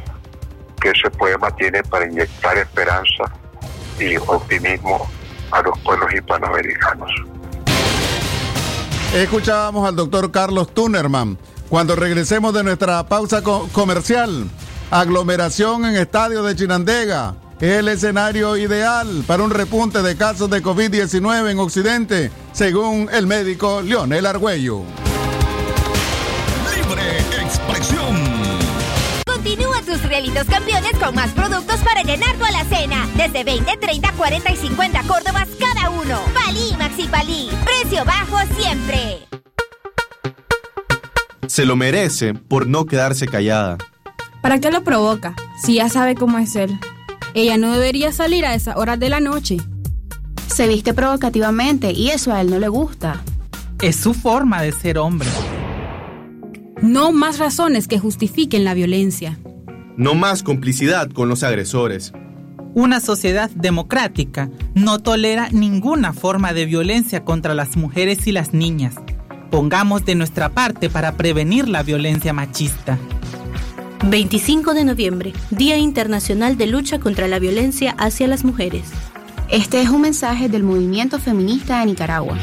que 0.79 0.89
ese 0.89 1.09
poema 1.11 1.49
tiene 1.55 1.83
para 1.83 2.05
inyectar 2.05 2.57
esperanza 2.57 3.23
y 3.99 4.17
optimismo 4.17 5.07
a 5.51 5.61
los 5.61 5.77
pueblos 5.79 6.13
hispanoamericanos. 6.13 7.09
Escuchábamos 9.13 9.87
al 9.87 9.95
doctor 9.95 10.31
Carlos 10.31 10.73
Tunerman. 10.73 11.37
Cuando 11.69 11.95
regresemos 11.95 12.53
de 12.53 12.63
nuestra 12.63 13.07
pausa 13.07 13.41
comercial, 13.41 14.49
aglomeración 14.89 15.85
en 15.85 15.95
estadio 15.95 16.43
de 16.43 16.55
Chinandega 16.55 17.35
el 17.61 17.87
escenario 17.89 18.57
ideal 18.57 19.23
para 19.27 19.43
un 19.43 19.51
repunte 19.51 20.01
de 20.01 20.17
casos 20.17 20.49
de 20.49 20.63
COVID-19 20.63 21.51
en 21.51 21.59
Occidente, 21.59 22.31
según 22.53 23.07
el 23.13 23.27
médico 23.27 23.83
Leonel 23.83 24.25
Argüello. 24.25 24.81
Realitos 30.11 30.43
campeones 30.43 30.91
con 30.99 31.15
más 31.15 31.31
productos 31.31 31.79
para 31.85 32.03
llenar 32.03 32.35
tu 32.35 32.43
alacena. 32.43 33.07
Desde 33.15 33.45
20, 33.45 33.77
30, 33.77 34.11
40 34.11 34.51
y 34.51 34.57
50 34.57 35.03
Córdobas 35.03 35.47
cada 35.57 35.89
uno. 35.89 36.19
Palí 36.33 36.75
Maxi 36.77 37.07
Palí. 37.07 37.49
Precio 37.63 38.03
bajo 38.03 38.35
siempre. 38.59 39.19
Se 41.47 41.63
lo 41.65 41.77
merece 41.77 42.33
por 42.33 42.67
no 42.67 42.87
quedarse 42.87 43.25
callada. 43.25 43.77
¿Para 44.41 44.59
qué 44.59 44.69
lo 44.69 44.83
provoca? 44.83 45.33
Si 45.63 45.75
ya 45.75 45.87
sabe 45.87 46.15
cómo 46.15 46.39
es 46.39 46.57
él. 46.57 46.77
Ella 47.33 47.55
no 47.55 47.71
debería 47.71 48.11
salir 48.11 48.45
a 48.45 48.53
esas 48.53 48.75
horas 48.75 48.99
de 48.99 49.07
la 49.07 49.21
noche. 49.21 49.59
Se 50.53 50.67
viste 50.67 50.93
provocativamente 50.93 51.93
y 51.93 52.09
eso 52.09 52.33
a 52.33 52.41
él 52.41 52.49
no 52.49 52.59
le 52.59 52.67
gusta. 52.67 53.23
Es 53.81 53.95
su 53.95 54.13
forma 54.13 54.61
de 54.61 54.73
ser 54.73 54.97
hombre. 54.97 55.29
No 56.81 57.13
más 57.13 57.39
razones 57.39 57.87
que 57.87 57.97
justifiquen 57.97 58.65
la 58.65 58.73
violencia. 58.73 59.39
No 60.01 60.15
más 60.15 60.41
complicidad 60.41 61.11
con 61.11 61.29
los 61.29 61.43
agresores. 61.43 62.11
Una 62.73 62.99
sociedad 62.99 63.51
democrática 63.51 64.49
no 64.73 64.97
tolera 64.97 65.49
ninguna 65.51 66.11
forma 66.11 66.53
de 66.53 66.65
violencia 66.65 67.23
contra 67.23 67.53
las 67.53 67.77
mujeres 67.77 68.25
y 68.25 68.31
las 68.31 68.51
niñas. 68.51 68.95
Pongamos 69.51 70.03
de 70.03 70.15
nuestra 70.15 70.49
parte 70.49 70.89
para 70.89 71.17
prevenir 71.17 71.69
la 71.69 71.83
violencia 71.83 72.33
machista. 72.33 72.97
25 74.07 74.73
de 74.73 74.85
noviembre, 74.85 75.33
Día 75.51 75.77
Internacional 75.77 76.57
de 76.57 76.65
Lucha 76.65 76.99
contra 76.99 77.27
la 77.27 77.37
Violencia 77.37 77.91
hacia 77.99 78.27
las 78.27 78.43
Mujeres. 78.43 78.85
Este 79.51 79.83
es 79.83 79.89
un 79.91 80.01
mensaje 80.01 80.49
del 80.49 80.63
movimiento 80.63 81.19
feminista 81.19 81.79
de 81.81 81.85
Nicaragua. 81.85 82.39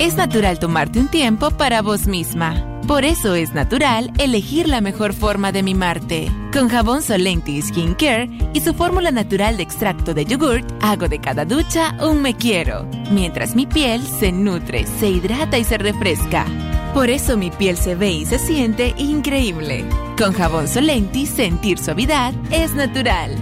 Es 0.00 0.16
natural 0.16 0.58
tomarte 0.58 0.98
un 0.98 1.06
tiempo 1.06 1.52
para 1.52 1.80
vos 1.80 2.08
misma. 2.08 2.75
Por 2.86 3.04
eso 3.04 3.34
es 3.34 3.52
natural 3.52 4.12
elegir 4.16 4.68
la 4.68 4.80
mejor 4.80 5.12
forma 5.12 5.50
de 5.50 5.64
mimarte. 5.64 6.30
Con 6.52 6.68
jabón 6.68 7.02
Solenti 7.02 7.60
Skin 7.60 7.94
Care 7.94 8.30
y 8.54 8.60
su 8.60 8.74
fórmula 8.74 9.10
natural 9.10 9.56
de 9.56 9.64
extracto 9.64 10.14
de 10.14 10.24
yogurt, 10.24 10.64
hago 10.80 11.08
de 11.08 11.18
cada 11.18 11.44
ducha 11.44 11.96
un 12.00 12.22
me 12.22 12.36
quiero, 12.36 12.88
mientras 13.10 13.56
mi 13.56 13.66
piel 13.66 14.02
se 14.02 14.30
nutre, 14.30 14.86
se 14.86 15.10
hidrata 15.10 15.58
y 15.58 15.64
se 15.64 15.78
refresca. 15.78 16.46
Por 16.94 17.10
eso 17.10 17.36
mi 17.36 17.50
piel 17.50 17.76
se 17.76 17.96
ve 17.96 18.12
y 18.12 18.24
se 18.24 18.38
siente 18.38 18.94
increíble. 18.98 19.84
Con 20.16 20.32
jabón 20.32 20.68
Solenti, 20.68 21.26
sentir 21.26 21.78
suavidad 21.78 22.34
es 22.52 22.72
natural. 22.74 23.32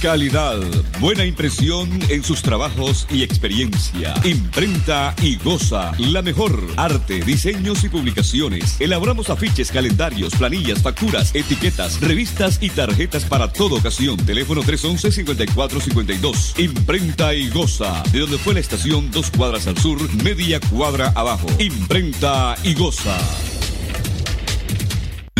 Calidad, 0.00 0.58
buena 0.98 1.26
impresión 1.26 1.90
en 2.08 2.24
sus 2.24 2.40
trabajos 2.40 3.06
y 3.10 3.22
experiencia. 3.22 4.14
Imprenta 4.24 5.14
y 5.20 5.36
goza 5.36 5.92
la 5.98 6.22
mejor. 6.22 6.58
Arte, 6.78 7.20
diseños 7.22 7.84
y 7.84 7.90
publicaciones. 7.90 8.80
Elaboramos 8.80 9.28
afiches, 9.28 9.70
calendarios, 9.70 10.34
planillas, 10.36 10.80
facturas, 10.80 11.34
etiquetas, 11.34 12.00
revistas 12.00 12.58
y 12.62 12.70
tarjetas 12.70 13.26
para 13.26 13.52
toda 13.52 13.76
ocasión. 13.76 14.16
Teléfono 14.16 14.62
311-5452. 14.62 16.58
Imprenta 16.58 17.34
y 17.34 17.50
goza. 17.50 18.02
De 18.10 18.20
donde 18.20 18.38
fue 18.38 18.54
la 18.54 18.60
estación, 18.60 19.10
dos 19.10 19.30
cuadras 19.30 19.66
al 19.66 19.76
sur, 19.76 19.98
media 20.24 20.60
cuadra 20.60 21.12
abajo. 21.14 21.48
Imprenta 21.58 22.56
y 22.64 22.72
goza. 22.72 23.18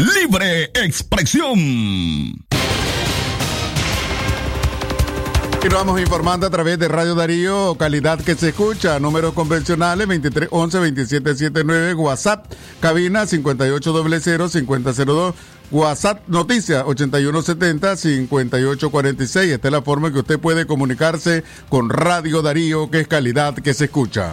Libre 0.00 0.71
expresión. 0.73 1.59
Continuamos 5.50 6.00
informando 6.00 6.47
a 6.47 6.50
través 6.50 6.78
de 6.78 6.88
Radio 6.88 7.14
Darío, 7.14 7.76
calidad 7.78 8.19
que 8.19 8.35
se 8.35 8.49
escucha, 8.49 8.99
números 8.99 9.35
convencionales 9.35 10.09
2311-2779, 10.09 11.99
WhatsApp, 11.99 12.50
cabina 12.80 13.25
5800-5002, 13.25 15.35
WhatsApp 15.71 16.26
Noticias 16.28 16.83
8170-5846. 16.83 19.52
Esta 19.52 19.69
es 19.69 19.73
la 19.73 19.83
forma 19.83 20.11
que 20.11 20.21
usted 20.21 20.38
puede 20.38 20.64
comunicarse 20.64 21.45
con 21.69 21.90
Radio 21.90 22.40
Darío, 22.40 22.90
que 22.90 23.00
es 23.00 23.07
calidad 23.07 23.54
que 23.54 23.75
se 23.75 23.85
escucha. 23.85 24.33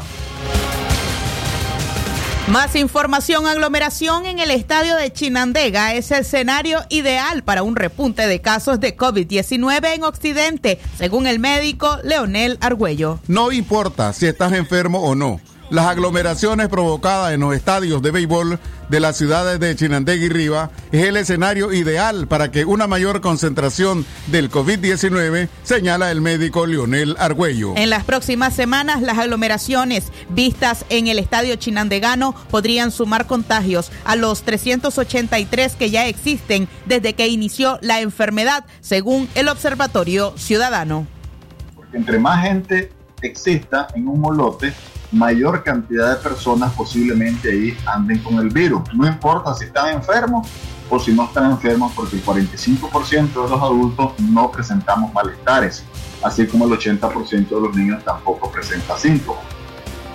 Más 2.47 2.77
información, 2.77 3.45
aglomeración 3.45 4.25
en 4.25 4.39
el 4.39 4.51
estadio 4.51 4.95
de 4.95 5.11
Chinandega 5.11 5.93
es 5.95 6.11
el 6.11 6.21
escenario 6.21 6.79
ideal 6.87 7.43
para 7.43 7.61
un 7.61 7.75
repunte 7.75 8.25
de 8.25 8.39
casos 8.39 8.79
de 8.79 8.95
COVID-19 8.95 9.95
en 9.95 10.05
Occidente, 10.05 10.79
según 10.97 11.27
el 11.27 11.39
médico 11.39 11.97
Leonel 12.05 12.57
Argüello. 12.61 13.19
No 13.27 13.51
importa 13.51 14.13
si 14.13 14.27
estás 14.27 14.53
enfermo 14.53 15.01
o 15.01 15.13
no. 15.13 15.41
Las 15.69 15.87
aglomeraciones 15.87 16.69
provocadas 16.69 17.33
en 17.33 17.41
los 17.41 17.53
estadios 17.53 18.01
de 18.01 18.11
béisbol 18.11 18.57
de 18.87 18.99
las 19.01 19.17
ciudades 19.17 19.59
de 19.59 19.75
Chinandega 19.75 20.23
y 20.23 20.29
Riva 20.29 20.71
es 20.93 21.05
el 21.05 21.17
escenario 21.17 21.73
ideal 21.73 22.25
para 22.27 22.51
que 22.51 22.63
una 22.63 22.87
mayor 22.87 23.19
concentración 23.19 24.05
del 24.27 24.49
COVID-19, 24.49 25.49
señala 25.63 26.09
el 26.09 26.21
médico 26.21 26.65
Leonel 26.65 27.17
Argüello. 27.19 27.73
En 27.75 27.89
las 27.89 28.05
próximas 28.05 28.53
semanas, 28.53 29.01
las 29.01 29.17
aglomeraciones 29.17 30.13
vistas 30.29 30.85
en 30.87 31.07
el 31.07 31.19
estadio 31.19 31.57
chinandegano 31.57 32.33
podrían 32.49 32.91
sumar 32.91 33.27
contagios 33.27 33.91
a 34.05 34.15
los 34.15 34.43
383 34.43 35.75
que 35.75 35.89
ya 35.89 36.07
existen 36.07 36.69
desde 36.85 37.13
que 37.13 37.27
inició 37.27 37.77
la 37.81 37.99
enfermedad, 37.99 38.63
según 38.79 39.27
el 39.35 39.49
Observatorio 39.49 40.33
Ciudadano. 40.37 41.05
Porque 41.75 41.97
entre 41.97 42.19
más 42.19 42.45
gente 42.45 42.93
exista 43.21 43.87
en 43.95 44.07
un 44.07 44.21
molote, 44.21 44.73
mayor 45.11 45.63
cantidad 45.63 46.17
de 46.17 46.23
personas 46.23 46.73
posiblemente 46.73 47.49
ahí 47.49 47.77
anden 47.85 48.19
con 48.19 48.35
el 48.35 48.49
virus. 48.49 48.81
No 48.93 49.07
importa 49.07 49.53
si 49.53 49.65
están 49.65 49.93
enfermos 49.93 50.47
o 50.89 50.99
si 50.99 51.13
no 51.13 51.25
están 51.25 51.51
enfermos, 51.51 51.93
porque 51.95 52.17
el 52.17 52.23
45% 52.23 53.43
de 53.43 53.49
los 53.49 53.61
adultos 53.61 54.13
no 54.19 54.51
presentamos 54.51 55.13
malestares, 55.13 55.83
así 56.23 56.47
como 56.47 56.65
el 56.65 56.71
80% 56.71 57.49
de 57.49 57.61
los 57.61 57.75
niños 57.75 58.03
tampoco 58.03 58.51
presenta 58.51 58.97
síntomas. 58.97 59.43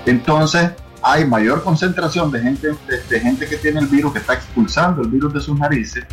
Entonces, 0.07 0.71
hay 1.03 1.27
mayor 1.27 1.63
concentración 1.63 2.31
de 2.31 2.41
gente, 2.41 2.69
de, 2.69 3.03
de 3.09 3.21
gente 3.21 3.47
que 3.47 3.57
tiene 3.57 3.81
el 3.81 3.87
virus, 3.87 4.13
que 4.13 4.19
está 4.21 4.35
expulsando 4.35 5.03
el 5.03 5.09
virus 5.09 5.35
de 5.35 5.41
sus 5.41 5.59
narices, 5.59 6.05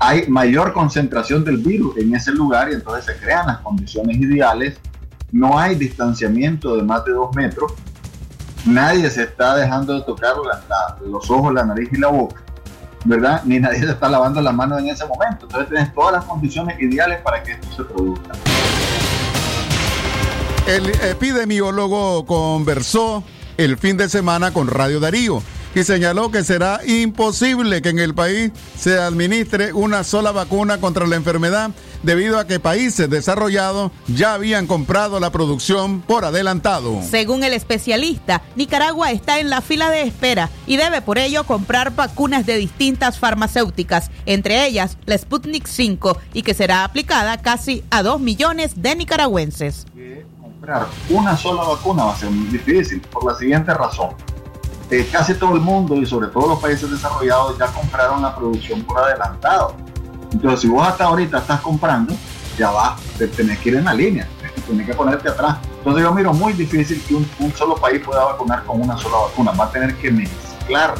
hay 0.00 0.28
mayor 0.28 0.72
concentración 0.72 1.44
del 1.44 1.58
virus 1.58 1.96
en 1.96 2.14
ese 2.14 2.32
lugar 2.32 2.70
y 2.70 2.74
entonces 2.74 3.04
se 3.04 3.20
crean 3.20 3.46
las 3.48 3.58
condiciones 3.58 4.16
ideales. 4.16 4.78
No 5.32 5.58
hay 5.58 5.74
distanciamiento 5.74 6.76
de 6.76 6.82
más 6.84 7.04
de 7.04 7.12
dos 7.12 7.34
metros. 7.34 7.72
Nadie 8.64 9.10
se 9.10 9.22
está 9.22 9.56
dejando 9.56 9.94
de 9.94 10.02
tocar 10.02 10.34
la- 10.36 10.96
los 11.06 11.30
ojos, 11.30 11.52
la 11.54 11.64
nariz 11.64 11.88
y 11.92 11.96
la 11.98 12.08
boca, 12.08 12.42
¿verdad? 13.04 13.42
Ni 13.44 13.58
nadie 13.58 13.78
se 13.80 13.90
está 13.90 14.08
lavando 14.08 14.40
las 14.40 14.54
manos 14.54 14.80
en 14.80 14.88
ese 14.88 15.04
momento. 15.06 15.46
Entonces 15.46 15.68
tienes 15.68 15.94
todas 15.94 16.12
las 16.14 16.24
condiciones 16.24 16.78
ideales 16.80 17.20
para 17.22 17.42
que 17.42 17.52
esto 17.52 17.66
se 17.76 17.84
produzca. 17.84 18.32
El 20.66 20.90
epidemiólogo 21.02 22.26
conversó 22.26 23.22
el 23.56 23.78
fin 23.78 23.96
de 23.96 24.08
semana 24.08 24.52
con 24.52 24.68
Radio 24.68 25.00
Darío 25.00 25.42
y 25.74 25.84
señaló 25.84 26.30
que 26.30 26.44
será 26.44 26.80
imposible 26.86 27.82
que 27.82 27.90
en 27.90 27.98
el 27.98 28.14
país 28.14 28.52
se 28.78 28.98
administre 28.98 29.72
una 29.72 30.04
sola 30.04 30.32
vacuna 30.32 30.78
contra 30.78 31.06
la 31.06 31.16
enfermedad 31.16 31.70
debido 32.02 32.38
a 32.38 32.46
que 32.46 32.60
países 32.60 33.10
desarrollados 33.10 33.90
ya 34.06 34.34
habían 34.34 34.66
comprado 34.66 35.20
la 35.20 35.30
producción 35.30 36.00
por 36.00 36.24
adelantado. 36.24 37.00
Según 37.02 37.42
el 37.42 37.52
especialista, 37.52 38.42
Nicaragua 38.56 39.10
está 39.10 39.40
en 39.40 39.50
la 39.50 39.60
fila 39.60 39.90
de 39.90 40.02
espera 40.02 40.50
y 40.66 40.76
debe 40.76 41.02
por 41.02 41.18
ello 41.18 41.44
comprar 41.44 41.94
vacunas 41.94 42.46
de 42.46 42.56
distintas 42.56 43.18
farmacéuticas, 43.18 44.10
entre 44.26 44.66
ellas 44.66 44.96
la 45.06 45.18
Sputnik 45.18 45.66
5, 45.66 46.18
y 46.34 46.42
que 46.42 46.54
será 46.54 46.84
aplicada 46.84 47.38
casi 47.38 47.84
a 47.90 48.02
2 48.02 48.20
millones 48.20 48.82
de 48.82 48.96
nicaragüenses. 48.96 49.86
comprar 50.40 50.86
una 51.08 51.36
sola 51.36 51.62
vacuna 51.62 52.04
va 52.04 52.14
a 52.14 52.16
ser 52.16 52.30
muy 52.30 52.48
difícil 52.48 53.00
por 53.00 53.24
la 53.24 53.36
siguiente 53.36 53.72
razón. 53.74 54.10
Eh, 54.90 55.06
casi 55.12 55.34
todo 55.34 55.54
el 55.54 55.60
mundo 55.60 55.96
y 55.96 56.06
sobre 56.06 56.28
todo 56.28 56.48
los 56.48 56.60
países 56.60 56.90
desarrollados 56.90 57.58
ya 57.58 57.66
compraron 57.66 58.22
la 58.22 58.34
producción 58.34 58.82
por 58.82 58.98
adelantado. 58.98 59.74
Entonces, 60.32 60.60
si 60.60 60.68
vos 60.68 60.86
hasta 60.86 61.04
ahorita 61.04 61.38
estás 61.38 61.60
comprando, 61.60 62.14
ya 62.58 62.70
va, 62.70 62.96
te 63.18 63.28
tenés 63.28 63.58
que 63.58 63.68
ir 63.68 63.76
en 63.76 63.84
la 63.84 63.94
línea, 63.94 64.26
tenés 64.66 64.86
que 64.86 64.94
ponerte 64.94 65.28
atrás. 65.28 65.58
Entonces, 65.78 66.02
yo 66.02 66.12
miro 66.14 66.32
muy 66.32 66.54
difícil 66.54 67.02
que 67.06 67.14
un, 67.14 67.52
solo 67.54 67.76
país 67.76 68.02
pueda 68.04 68.24
vacunar 68.24 68.64
con 68.64 68.80
una 68.80 68.96
sola 68.96 69.18
vacuna. 69.28 69.52
Va 69.52 69.64
a 69.64 69.70
tener 69.70 69.94
que 69.96 70.10
mezclar, 70.10 70.94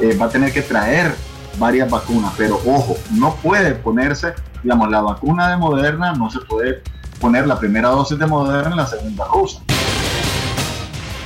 eh, 0.00 0.16
va 0.16 0.26
a 0.26 0.28
tener 0.28 0.52
que 0.52 0.62
traer 0.62 1.14
varias 1.58 1.90
vacunas, 1.90 2.32
pero 2.36 2.60
ojo, 2.66 2.96
no 3.12 3.34
puede 3.36 3.74
ponerse, 3.74 4.34
digamos, 4.62 4.90
la 4.90 5.00
vacuna 5.00 5.50
de 5.50 5.56
Moderna, 5.56 6.12
no 6.12 6.30
se 6.30 6.40
puede 6.40 6.82
poner 7.20 7.46
la 7.46 7.58
primera 7.58 7.88
dosis 7.90 8.18
de 8.18 8.26
Moderna 8.26 8.74
y 8.74 8.76
la 8.76 8.86
segunda 8.86 9.26
rusa. 9.26 9.62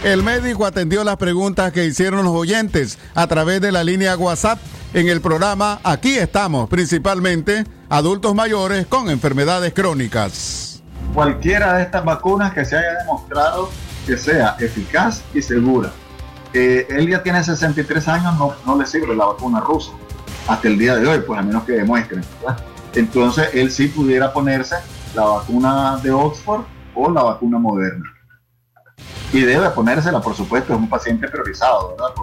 El 0.04 0.22
médico 0.22 0.66
atendió 0.66 1.02
las 1.04 1.16
preguntas 1.16 1.72
que 1.72 1.85
hicieron 1.87 2.24
los 2.24 2.35
oyentes 2.35 2.98
a 3.14 3.26
través 3.26 3.61
de 3.61 3.72
la 3.72 3.82
línea 3.82 4.16
WhatsApp 4.16 4.59
en 4.94 5.09
el 5.09 5.20
programa 5.20 5.80
Aquí 5.82 6.16
estamos, 6.16 6.68
principalmente 6.68 7.64
adultos 7.88 8.35
mayores 8.35 8.87
con 8.87 9.11
enfermedades 9.11 9.72
crónicas. 9.74 10.82
cualquiera 11.14 11.74
de 11.74 11.82
estas 11.85 12.04
vacunas 12.04 12.52
que 12.52 12.64
se 12.64 12.76
haya 12.76 12.98
demostrado 13.00 13.70
que 14.06 14.16
sea 14.16 14.56
eficaz 14.61 15.22
y 15.35 15.42
segura. 15.42 15.90
Eh, 16.52 16.87
él 16.90 17.09
ya 17.09 17.22
tiene 17.22 17.42
63 17.42 18.06
años, 18.09 18.35
no, 18.38 18.54
no 18.64 18.78
le 18.78 18.87
sirve 18.87 19.16
la 19.16 19.26
vacuna 19.26 19.61
rusa 19.61 19.90
hasta 20.46 20.68
el 20.68 20.78
día 20.78 20.94
de 20.96 21.06
hoy, 21.06 21.20
pues 21.26 21.40
a 21.40 21.42
menos 21.42 21.64
que 21.64 21.72
demuestren. 21.72 22.22
Entonces 22.94 23.48
él 23.54 23.70
sí 23.72 23.88
pudiera 23.88 24.32
ponerse 24.32 24.76
la 25.14 25.24
vacuna 25.24 25.98
de 26.02 26.11
Oxford 26.12 26.62
o 26.94 27.11
la 27.11 27.22
vacuna 27.22 27.59
moderna. 27.59 28.15
Y 29.32 29.40
debe 29.40 29.68
ponérsela, 29.70 30.20
por 30.20 30.34
supuesto, 30.34 30.72
es 30.74 30.78
un 30.78 30.88
paciente 30.88 31.28
priorizado, 31.28 31.90
¿verdad? 31.90 32.14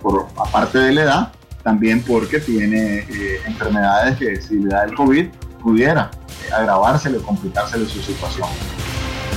Por, 0.00 0.26
aparte 0.36 0.78
de 0.78 0.92
la 0.92 1.02
edad, 1.02 1.32
también 1.62 2.02
porque 2.02 2.40
tiene 2.40 3.00
eh, 3.00 3.40
enfermedades 3.46 4.16
que 4.16 4.40
si 4.40 4.60
le 4.60 4.68
da 4.68 4.84
el 4.84 4.94
COVID 4.94 5.28
pudiera 5.62 6.10
eh, 6.46 6.52
agravársele 6.52 7.18
o 7.18 7.22
complicársele 7.22 7.86
su 7.86 8.00
situación. 8.00 8.48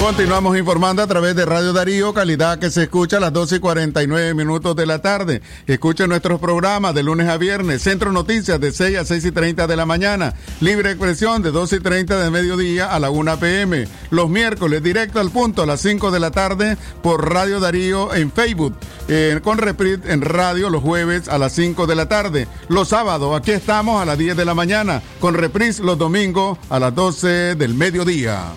Continuamos 0.00 0.56
informando 0.58 1.02
a 1.02 1.06
través 1.06 1.34
de 1.34 1.46
Radio 1.46 1.72
Darío, 1.72 2.12
calidad 2.12 2.58
que 2.58 2.70
se 2.70 2.84
escucha 2.84 3.16
a 3.16 3.20
las 3.20 3.32
12 3.32 3.56
y 3.56 3.58
49 3.58 4.34
minutos 4.34 4.76
de 4.76 4.86
la 4.86 5.00
tarde. 5.00 5.42
Escuche 5.66 6.06
nuestros 6.06 6.38
programas 6.38 6.94
de 6.94 7.02
lunes 7.02 7.28
a 7.28 7.38
viernes, 7.38 7.82
Centro 7.82 8.12
Noticias 8.12 8.60
de 8.60 8.72
6 8.72 8.98
a 8.98 9.04
6 9.04 9.24
y 9.24 9.32
30 9.32 9.66
de 9.66 9.74
la 9.74 9.86
mañana, 9.86 10.34
Libre 10.60 10.90
Expresión 10.90 11.42
de 11.42 11.50
12 11.50 11.76
y 11.76 11.80
30 11.80 12.22
de 12.22 12.30
mediodía 12.30 12.86
a 12.86 13.00
la 13.00 13.10
1 13.10 13.40
pm, 13.40 13.88
los 14.10 14.28
miércoles 14.28 14.82
directo 14.82 15.18
al 15.18 15.30
punto 15.30 15.62
a 15.62 15.66
las 15.66 15.80
5 15.80 16.10
de 16.10 16.20
la 16.20 16.30
tarde 16.30 16.76
por 17.02 17.32
Radio 17.32 17.58
Darío 17.58 18.14
en 18.14 18.30
Facebook, 18.30 18.76
eh, 19.08 19.40
con 19.42 19.58
reprise 19.58 20.12
en 20.12 20.20
radio 20.20 20.68
los 20.68 20.82
jueves 20.82 21.28
a 21.28 21.38
las 21.38 21.52
5 21.52 21.86
de 21.86 21.96
la 21.96 22.06
tarde, 22.06 22.48
los 22.68 22.88
sábados 22.88 23.34
aquí 23.34 23.50
estamos 23.50 24.00
a 24.00 24.04
las 24.04 24.18
10 24.18 24.36
de 24.36 24.44
la 24.44 24.54
mañana, 24.54 25.02
con 25.20 25.34
reprise 25.34 25.82
los 25.82 25.98
domingos 25.98 26.58
a 26.68 26.78
las 26.78 26.94
12 26.94 27.56
del 27.56 27.74
mediodía. 27.74 28.52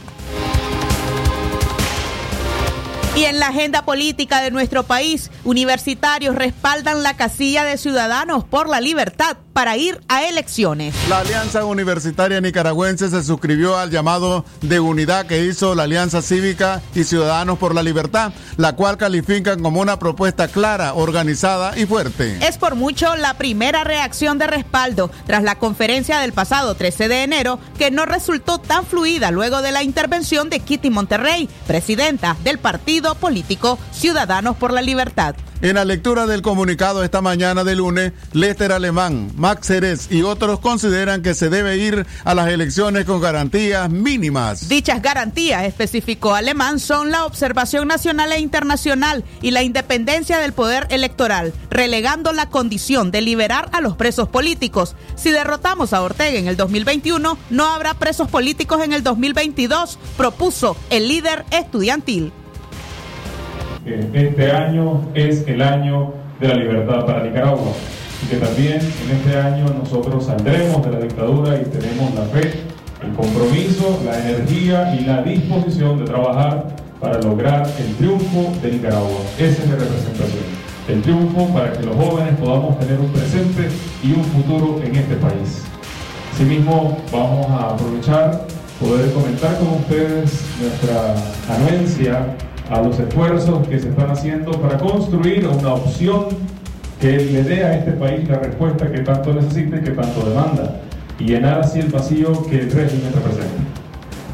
Y 3.15 3.25
en 3.25 3.39
la 3.39 3.47
agenda 3.47 3.83
política 3.83 4.41
de 4.41 4.51
nuestro 4.51 4.83
país, 4.83 5.31
universitarios 5.43 6.35
respaldan 6.35 7.03
la 7.03 7.15
casilla 7.15 7.63
de 7.65 7.77
Ciudadanos 7.77 8.45
por 8.45 8.69
la 8.69 8.79
Libertad 8.79 9.37
para 9.53 9.77
ir 9.77 9.99
a 10.07 10.23
elecciones. 10.25 10.95
La 11.09 11.19
Alianza 11.19 11.65
Universitaria 11.65 12.41
Nicaragüense 12.41 13.09
se 13.09 13.23
suscribió 13.23 13.77
al 13.77 13.91
llamado 13.91 14.45
de 14.61 14.79
unidad 14.79 15.25
que 15.25 15.45
hizo 15.45 15.75
la 15.75 15.83
Alianza 15.83 16.21
Cívica 16.21 16.81
y 16.95 17.03
Ciudadanos 17.03 17.57
por 17.57 17.75
la 17.75 17.83
Libertad, 17.83 18.31
la 18.57 18.75
cual 18.75 18.97
califican 18.97 19.61
como 19.61 19.81
una 19.81 19.99
propuesta 19.99 20.47
clara, 20.47 20.93
organizada 20.93 21.77
y 21.77 21.85
fuerte. 21.85 22.37
Es 22.45 22.57
por 22.57 22.75
mucho 22.75 23.15
la 23.15 23.35
primera 23.35 23.83
reacción 23.83 24.37
de 24.37 24.47
respaldo 24.47 25.11
tras 25.25 25.43
la 25.43 25.55
conferencia 25.55 26.19
del 26.19 26.33
pasado 26.33 26.75
13 26.75 27.07
de 27.07 27.23
enero 27.23 27.59
que 27.77 27.91
no 27.91 28.05
resultó 28.05 28.59
tan 28.59 28.85
fluida 28.85 29.31
luego 29.31 29.61
de 29.61 29.71
la 29.71 29.83
intervención 29.83 30.49
de 30.49 30.59
Kitty 30.59 30.89
Monterrey, 30.89 31.49
presidenta 31.67 32.35
del 32.43 32.59
partido 32.59 33.15
político 33.15 33.77
Ciudadanos 33.91 34.55
por 34.57 34.73
la 34.73 34.81
Libertad. 34.81 35.35
En 35.61 35.75
la 35.75 35.83
lectura 35.83 36.25
del 36.25 36.41
comunicado 36.41 37.03
esta 37.03 37.19
mañana 37.19 37.65
de 37.65 37.75
lunes, 37.75 38.13
Lester 38.31 38.71
Alemán, 38.71 39.29
Max 39.35 39.67
Ceres 39.67 40.07
y 40.09 40.21
otros 40.21 40.61
consideran 40.61 41.21
que 41.21 41.33
se 41.33 41.49
debe 41.49 41.75
ir 41.75 42.05
a 42.23 42.33
las 42.33 42.47
elecciones 42.47 43.03
con 43.03 43.19
garantías 43.19 43.89
mínimas. 43.89 44.69
Dichas 44.69 45.01
garantías, 45.01 45.65
especificó 45.65 46.33
Alemán, 46.33 46.79
son 46.79 47.11
la 47.11 47.25
observación 47.25 47.89
nacional 47.89 48.31
e 48.31 48.39
internacional 48.39 49.25
y 49.41 49.51
la 49.51 49.61
independencia 49.61 50.39
del 50.39 50.53
poder 50.53 50.87
electoral, 50.91 51.53
relegando 51.69 52.31
la 52.31 52.49
condición 52.49 53.11
de 53.11 53.19
liberar 53.19 53.67
a 53.73 53.81
los 53.81 53.97
presos 53.97 54.29
políticos. 54.29 54.95
Si 55.15 55.29
derrotamos 55.29 55.91
a 55.91 56.01
Ortega 56.01 56.39
en 56.39 56.47
el 56.47 56.55
2021, 56.55 57.37
no 57.49 57.65
habrá 57.65 57.95
presos 57.95 58.29
políticos 58.29 58.81
en 58.81 58.93
el 58.93 59.03
2022, 59.03 59.99
propuso 60.15 60.77
el 60.89 61.09
líder 61.09 61.43
estudiantil 61.51 62.31
este 64.13 64.51
año 64.51 65.01
es 65.13 65.47
el 65.47 65.61
año 65.61 66.13
de 66.39 66.47
la 66.47 66.55
libertad 66.55 67.05
para 67.05 67.23
Nicaragua 67.23 67.71
y 68.23 68.27
que 68.27 68.37
también 68.37 68.79
en 68.79 69.17
este 69.17 69.37
año 69.37 69.65
nosotros 69.77 70.25
saldremos 70.25 70.85
de 70.85 70.91
la 70.91 70.99
dictadura 70.99 71.55
y 71.59 71.65
tenemos 71.65 72.13
la 72.15 72.25
fe, 72.25 72.51
el 73.03 73.13
compromiso, 73.13 74.01
la 74.05 74.19
energía 74.19 74.95
y 74.95 75.05
la 75.05 75.21
disposición 75.23 75.99
de 75.99 76.05
trabajar 76.05 76.67
para 76.99 77.19
lograr 77.21 77.67
el 77.79 77.95
triunfo 77.95 78.51
de 78.61 78.71
Nicaragua. 78.71 79.21
Esa 79.37 79.63
es 79.63 79.69
la 79.69 79.75
representación. 79.77 80.43
El 80.87 81.01
triunfo 81.01 81.47
para 81.53 81.71
que 81.73 81.83
los 81.83 81.95
jóvenes 81.95 82.35
podamos 82.39 82.79
tener 82.79 82.99
un 82.99 83.11
presente 83.11 83.69
y 84.03 84.11
un 84.11 84.23
futuro 84.23 84.81
en 84.83 84.95
este 84.95 85.15
país. 85.15 85.63
Asimismo, 86.33 86.97
vamos 87.11 87.47
a 87.49 87.73
aprovechar 87.73 88.47
poder 88.79 89.11
comentar 89.11 89.57
con 89.57 89.67
ustedes 89.79 90.41
nuestra 90.59 91.15
anuencia 91.53 92.35
a 92.69 92.81
los 92.81 92.99
esfuerzos 92.99 93.67
que 93.67 93.79
se 93.79 93.89
están 93.89 94.11
haciendo 94.11 94.51
para 94.51 94.77
construir 94.77 95.47
una 95.47 95.73
opción 95.73 96.27
que 97.01 97.17
le 97.17 97.43
dé 97.43 97.63
a 97.63 97.77
este 97.77 97.91
país 97.93 98.27
la 98.27 98.39
respuesta 98.39 98.91
que 98.91 98.99
tanto 98.99 99.33
necesita 99.33 99.77
y 99.77 99.81
que 99.81 99.91
tanto 99.91 100.21
demanda, 100.27 100.81
y 101.17 101.25
llenar 101.25 101.61
así 101.61 101.79
el 101.79 101.87
vacío 101.87 102.43
que 102.47 102.59
el 102.59 102.71
régimen 102.71 103.11
representa. 103.13 103.63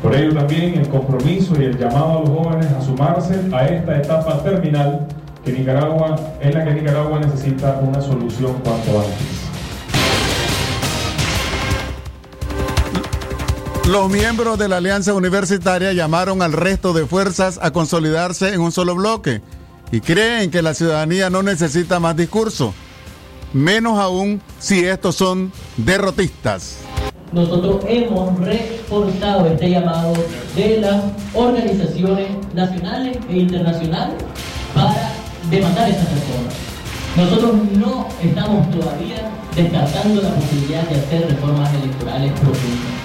Por 0.02 0.16
ello 0.16 0.34
también 0.34 0.76
el 0.76 0.88
compromiso 0.90 1.60
y 1.60 1.66
el 1.66 1.78
llamado 1.78 2.18
a 2.18 2.20
los 2.22 2.30
jóvenes 2.30 2.72
a 2.72 2.82
sumarse 2.82 3.36
a 3.54 3.68
esta 3.68 3.98
etapa 3.98 4.44
terminal 4.44 5.08
que 5.44 5.52
Nicaragua, 5.52 6.16
en 6.42 6.54
la 6.54 6.66
que 6.66 6.74
Nicaragua 6.74 7.20
necesita 7.20 7.80
una 7.82 8.02
solución 8.02 8.54
cuanto 8.64 9.00
antes. 9.00 9.35
Los 13.88 14.10
miembros 14.10 14.58
de 14.58 14.68
la 14.68 14.78
Alianza 14.78 15.14
Universitaria 15.14 15.94
llamaron 15.94 16.42
al 16.42 16.54
resto 16.54 16.92
de 16.92 17.06
fuerzas 17.06 17.60
a 17.62 17.70
consolidarse 17.70 18.52
en 18.52 18.62
un 18.62 18.72
solo 18.72 18.96
bloque 18.96 19.42
y 19.92 20.02
creen 20.02 20.50
que 20.50 20.64
la 20.64 20.74
ciudadanía 20.74 21.30
no 21.30 21.44
necesita 21.44 22.00
más 22.00 22.18
discurso, 22.18 22.74
menos 23.54 24.00
aún 24.00 24.42
si 24.58 24.84
estos 24.84 25.16
son 25.16 25.52
derrotistas. 25.78 26.78
Nosotros 27.32 27.86
hemos 27.88 28.40
reforzado 28.40 29.46
este 29.46 29.70
llamado 29.70 30.14
de 30.56 30.82
las 30.82 31.04
organizaciones 31.36 32.30
nacionales 32.56 33.18
e 33.30 33.38
internacionales 33.38 34.16
para 34.74 35.12
demandar 35.52 35.92
estas 35.92 36.12
reformas. 36.12 36.56
Nosotros 37.16 37.54
no 37.78 38.08
estamos 38.20 38.72
todavía 38.72 39.30
descartando 39.56 40.24
la 40.24 40.34
posibilidad 40.34 40.82
de 40.90 40.96
hacer 40.96 41.30
reformas 41.30 41.72
electorales 41.76 42.32
profundas. 42.32 43.05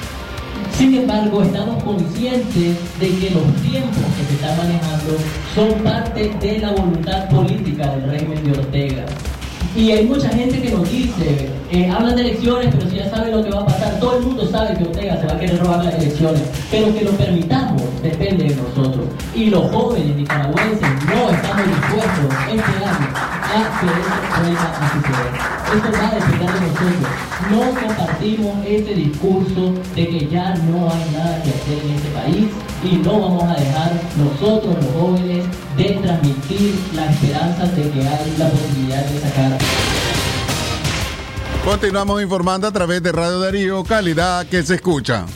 Sin 0.80 0.94
embargo, 0.94 1.42
estamos 1.42 1.84
conscientes 1.84 2.78
de 2.98 3.08
que 3.18 3.30
los 3.34 3.44
tiempos 3.60 4.02
que 4.16 4.24
se 4.24 4.32
están 4.32 4.56
manejando 4.56 5.14
son 5.54 5.74
parte 5.84 6.32
de 6.40 6.58
la 6.58 6.72
voluntad 6.72 7.28
política 7.28 7.96
del 7.96 8.10
régimen 8.10 8.42
de 8.42 8.58
Ortega. 8.58 9.04
Y 9.76 9.90
hay 9.90 10.06
mucha 10.06 10.30
gente 10.30 10.58
que 10.58 10.70
nos 10.70 10.90
dice, 10.90 11.50
eh, 11.70 11.90
hablan 11.90 12.16
de 12.16 12.22
elecciones, 12.22 12.74
pero 12.74 12.88
si 12.88 12.96
ya 12.96 13.10
saben 13.10 13.36
lo 13.36 13.44
que 13.44 13.50
va 13.50 13.60
a 13.60 13.66
pasar, 13.66 14.00
todo 14.00 14.20
el 14.20 14.24
mundo 14.24 14.48
sabe 14.50 14.74
que 14.78 14.84
Ortega 14.84 15.20
se 15.20 15.26
va 15.26 15.34
a 15.34 15.38
querer 15.38 15.58
robar 15.60 15.84
las 15.84 15.94
elecciones, 15.96 16.42
pero 16.70 16.94
que 16.94 17.04
lo 17.04 17.10
permitamos 17.10 17.82
depende 18.02 18.44
de 18.44 18.56
nosotros. 18.56 19.04
Y 19.34 19.50
los 19.50 19.70
jóvenes 19.70 20.16
nicaragüenses 20.16 20.88
no 21.04 21.28
estamos 21.28 21.66
dispuestos 21.66 22.34
este 22.50 22.84
año 22.86 23.09
a 23.50 23.80
que 23.80 23.86
eso 23.86 24.14
vuelva 24.42 24.68
a 24.70 24.92
suceder. 24.92 25.32
Esto 25.74 25.92
va 25.92 26.08
a 26.08 26.14
depender 26.14 26.52
de 26.52 26.60
nosotros. 26.60 27.30
No 27.50 27.80
compartimos 27.80 28.66
este 28.66 28.94
discurso 28.94 29.74
de 29.94 30.08
que 30.08 30.28
ya 30.28 30.54
no 30.54 30.90
hay 30.90 31.10
nada 31.12 31.42
que 31.42 31.50
hacer 31.50 31.78
en 31.84 31.90
este 31.96 32.10
país 32.10 32.48
y 32.84 32.96
no 32.96 33.20
vamos 33.20 33.44
a 33.44 33.54
dejar 33.54 33.92
nosotros 34.16 34.76
los 34.76 34.92
jóvenes 34.94 35.46
de 35.76 35.84
transmitir 36.02 36.78
la 36.94 37.06
esperanza 37.06 37.66
de 37.66 37.90
que 37.90 38.00
hay 38.00 38.34
la 38.38 38.48
posibilidad 38.48 39.04
de 39.04 39.20
sacar. 39.20 39.58
Continuamos 41.64 42.22
informando 42.22 42.66
a 42.66 42.72
través 42.72 43.02
de 43.02 43.12
Radio 43.12 43.40
Darío, 43.40 43.84
calidad 43.84 44.46
que 44.46 44.62
se 44.62 44.76
escucha. 44.76 45.26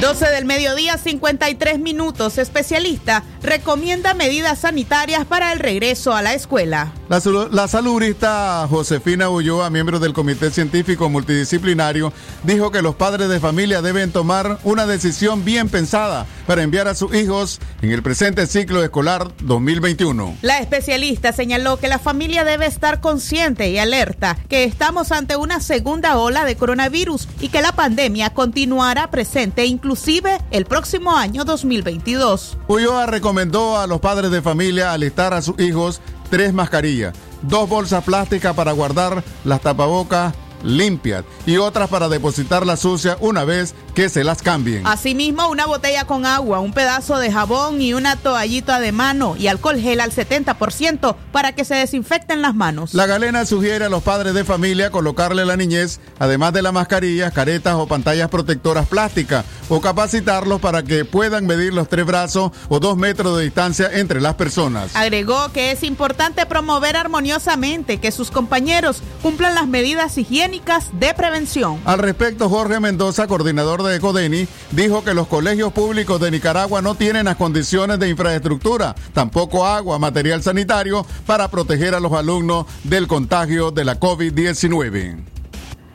12 0.00 0.26
del 0.26 0.44
mediodía, 0.44 0.98
53 0.98 1.78
minutos. 1.78 2.36
Especialista 2.36 3.22
recomienda 3.42 4.12
medidas 4.12 4.58
sanitarias 4.58 5.24
para 5.24 5.52
el 5.52 5.58
regreso 5.58 6.14
a 6.14 6.20
la 6.20 6.34
escuela. 6.34 6.92
La, 7.08 7.22
la 7.52 7.68
saludista 7.68 8.66
Josefina 8.68 9.30
Ulloa, 9.30 9.70
miembro 9.70 10.00
del 10.00 10.12
Comité 10.12 10.50
Científico 10.50 11.08
Multidisciplinario, 11.08 12.12
dijo 12.42 12.72
que 12.72 12.82
los 12.82 12.96
padres 12.96 13.28
de 13.28 13.38
familia 13.38 13.80
deben 13.80 14.10
tomar 14.10 14.58
una 14.64 14.86
decisión 14.86 15.44
bien 15.44 15.68
pensada 15.68 16.26
para 16.48 16.64
enviar 16.64 16.88
a 16.88 16.96
sus 16.96 17.14
hijos 17.14 17.60
en 17.80 17.92
el 17.92 18.02
presente 18.02 18.48
ciclo 18.48 18.82
escolar 18.82 19.30
2021. 19.42 20.38
La 20.42 20.58
especialista 20.58 21.32
señaló 21.32 21.76
que 21.76 21.86
la 21.86 22.00
familia 22.00 22.42
debe 22.42 22.66
estar 22.66 23.00
consciente 23.00 23.70
y 23.70 23.78
alerta 23.78 24.36
que 24.48 24.64
estamos 24.64 25.12
ante 25.12 25.36
una 25.36 25.60
segunda 25.60 26.18
ola 26.18 26.44
de 26.44 26.56
coronavirus 26.56 27.28
y 27.40 27.50
que 27.50 27.62
la 27.62 27.70
pandemia 27.70 28.30
continuará 28.30 29.12
presente 29.12 29.66
inclusive 29.66 30.40
el 30.50 30.66
próximo 30.66 31.16
año 31.16 31.44
2022. 31.44 32.58
Ulloa 32.66 33.06
recomendó 33.06 33.78
a 33.78 33.86
los 33.86 34.00
padres 34.00 34.32
de 34.32 34.42
familia 34.42 34.92
alistar 34.92 35.34
a 35.34 35.42
sus 35.42 35.58
hijos 35.60 36.00
tres 36.28 36.52
mascarillas, 36.52 37.14
dos 37.42 37.68
bolsas 37.68 38.04
plásticas 38.04 38.54
para 38.54 38.72
guardar 38.72 39.22
las 39.44 39.60
tapabocas 39.60 40.34
limpias 40.62 41.24
y 41.46 41.56
otras 41.58 41.88
para 41.88 42.08
depositar 42.08 42.66
la 42.66 42.76
sucia 42.76 43.16
una 43.20 43.44
vez 43.44 43.74
que 43.96 44.10
se 44.10 44.24
las 44.24 44.42
cambien. 44.42 44.86
Asimismo, 44.86 45.48
una 45.48 45.64
botella 45.64 46.04
con 46.04 46.26
agua, 46.26 46.60
un 46.60 46.74
pedazo 46.74 47.18
de 47.18 47.32
jabón 47.32 47.80
y 47.80 47.94
una 47.94 48.16
toallita 48.16 48.78
de 48.78 48.92
mano 48.92 49.36
y 49.38 49.46
alcohol 49.46 49.80
gel 49.80 50.00
al 50.00 50.12
70% 50.12 51.16
para 51.32 51.54
que 51.54 51.64
se 51.64 51.76
desinfecten 51.76 52.42
las 52.42 52.54
manos. 52.54 52.92
La 52.92 53.06
galena 53.06 53.46
sugiere 53.46 53.86
a 53.86 53.88
los 53.88 54.02
padres 54.02 54.34
de 54.34 54.44
familia 54.44 54.90
colocarle 54.90 55.42
a 55.42 55.46
la 55.46 55.56
niñez, 55.56 55.98
además 56.18 56.52
de 56.52 56.60
las 56.60 56.74
mascarillas, 56.74 57.32
caretas 57.32 57.76
o 57.76 57.88
pantallas 57.88 58.28
protectoras 58.28 58.86
plásticas, 58.86 59.46
o 59.70 59.80
capacitarlos 59.80 60.60
para 60.60 60.82
que 60.82 61.06
puedan 61.06 61.46
medir 61.46 61.72
los 61.72 61.88
tres 61.88 62.04
brazos 62.04 62.52
o 62.68 62.78
dos 62.78 62.98
metros 62.98 63.38
de 63.38 63.44
distancia 63.44 63.88
entre 63.90 64.20
las 64.20 64.34
personas. 64.34 64.94
Agregó 64.94 65.50
que 65.52 65.70
es 65.70 65.82
importante 65.82 66.44
promover 66.44 66.98
armoniosamente 66.98 67.98
que 67.98 68.12
sus 68.12 68.30
compañeros 68.30 69.00
cumplan 69.22 69.54
las 69.54 69.66
medidas 69.66 70.18
higiénicas 70.18 70.90
de 71.00 71.14
prevención. 71.14 71.80
Al 71.86 71.98
respecto, 71.98 72.50
Jorge 72.50 72.78
Mendoza, 72.78 73.26
coordinador 73.26 73.82
de 73.82 73.85
Ecodeni, 73.94 74.46
dijo 74.72 75.04
que 75.04 75.14
los 75.14 75.26
colegios 75.26 75.72
públicos 75.72 76.20
de 76.20 76.30
Nicaragua 76.30 76.82
no 76.82 76.94
tienen 76.94 77.26
las 77.26 77.36
condiciones 77.36 77.98
de 77.98 78.08
infraestructura, 78.08 78.94
tampoco 79.12 79.66
agua, 79.66 79.98
material 79.98 80.42
sanitario 80.42 81.06
para 81.26 81.48
proteger 81.48 81.94
a 81.94 82.00
los 82.00 82.12
alumnos 82.12 82.66
del 82.84 83.06
contagio 83.06 83.70
de 83.70 83.84
la 83.84 83.98
COVID-19. 84.00 85.16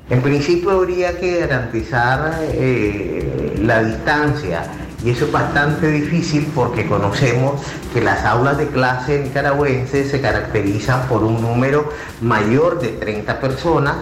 En 0.10 0.22
principio 0.22 0.72
habría 0.72 1.18
que 1.20 1.40
garantizar 1.40 2.40
eh, 2.42 3.58
la 3.62 3.84
distancia 3.84 4.64
y 5.04 5.10
eso 5.10 5.26
es 5.26 5.32
bastante 5.32 5.90
difícil 5.90 6.52
porque 6.54 6.86
conocemos 6.86 7.62
que 7.94 8.02
las 8.02 8.24
aulas 8.26 8.58
de 8.58 8.68
clase 8.68 9.20
nicaragüenses 9.20 10.12
se 10.12 10.22
caracterizan 10.22 11.08
por 11.08 11.24
un 11.24 11.42
número 11.42 11.90
mayor 12.22 12.80
de 12.80 12.90
30 12.90 13.40
personas 13.40 13.96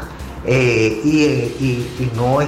eh, 0.46 1.02
y, 1.04 2.12
no, 2.16 2.40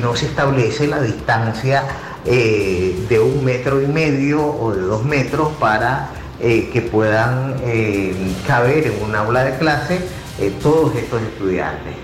no, 0.00 0.16
se 0.16 0.26
establece 0.26 0.86
la 0.86 1.00
distancia 1.00 1.84
eh, 2.24 3.06
de 3.08 3.20
un 3.20 3.44
metro 3.44 3.80
y 3.82 3.86
medio 3.86 4.44
o 4.44 4.74
de 4.74 4.82
dos 4.82 5.04
metros 5.04 5.48
para 5.58 6.10
que 6.40 6.88
puedan 6.92 7.56
caber 8.46 8.86
en 8.86 9.02
un 9.02 9.16
aula 9.16 9.42
de 9.42 9.58
clase 9.58 9.98
eh, 10.40 10.52
todos 10.62 10.94
estos 10.94 11.20
estudiantes. 11.20 11.94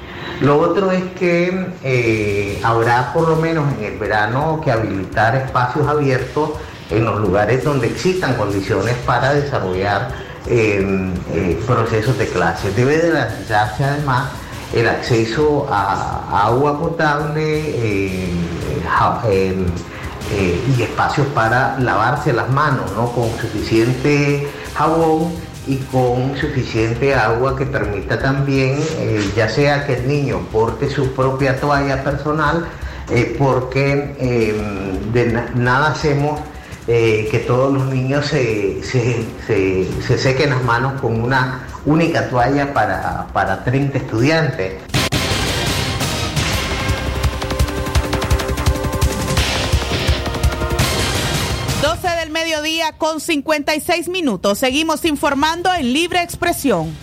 Lo 0.40 0.58
otro 0.58 0.90
es 0.90 1.04
que 1.16 1.68
eh, 1.84 2.60
habrá 2.64 3.12
por 3.12 3.28
lo 3.28 3.36
menos 3.36 3.72
en 3.78 3.84
el 3.84 3.98
verano 3.98 4.60
que 4.62 4.72
habilitar 4.72 5.36
espacios 5.36 5.86
abiertos 5.86 6.50
en 6.90 7.04
los 7.04 7.20
lugares 7.20 7.62
donde 7.62 7.86
existan 7.86 8.34
condiciones 8.34 8.96
para 9.06 9.34
desarrollar 9.34 10.08
eh, 10.48 11.62
procesos 11.64 12.18
de 12.18 12.26
clase. 12.26 12.72
Debe 12.72 12.98
de 12.98 13.10
garantizarse 13.10 13.84
además 13.84 14.30
el 14.74 14.88
acceso 14.88 15.66
a, 15.70 16.46
agua 16.46 16.78
potable 16.78 17.58
em, 17.76 18.30
em, 19.30 19.66
eh, 20.32 20.60
y 20.76 20.82
espacios 20.82 21.26
para 21.28 21.78
lavarse 21.78 22.32
las 22.32 22.50
manos, 22.50 22.90
¿no? 22.96 23.12
Con 23.12 23.30
suficiente 23.38 24.48
jabón 24.74 25.32
y 25.66 25.76
con 25.92 26.36
suficiente 26.36 27.14
agua 27.14 27.56
que 27.56 27.66
permita 27.66 28.18
también, 28.18 28.78
eh, 28.98 29.30
ya 29.36 29.48
sea 29.48 29.86
que 29.86 29.94
el 29.94 30.08
niño 30.08 30.40
porte 30.52 30.90
su 30.90 31.12
propia 31.12 31.58
toalla 31.60 32.02
personal, 32.02 32.66
eh, 33.10 33.36
porque 33.38 34.14
em, 34.18 35.12
de 35.12 35.42
nada 35.54 35.92
hacemos 35.92 36.40
eh, 36.86 37.28
que 37.30 37.38
todos 37.40 37.72
los 37.72 37.86
niños 37.86 38.26
se, 38.26 38.82
se, 38.82 40.18
sequen 40.18 40.50
las 40.50 40.62
manos 40.64 41.00
con 41.00 41.18
una 41.18 41.62
única 41.86 42.28
toalla 42.28 42.72
para, 42.72 43.26
para 43.32 43.62
30 43.62 43.98
estudiantes. 43.98 44.82
12 51.82 52.08
del 52.20 52.30
mediodía 52.30 52.92
con 52.96 53.20
56 53.20 54.08
minutos. 54.08 54.58
Seguimos 54.58 55.04
informando 55.04 55.72
en 55.74 55.92
libre 55.92 56.22
expresión. 56.22 56.94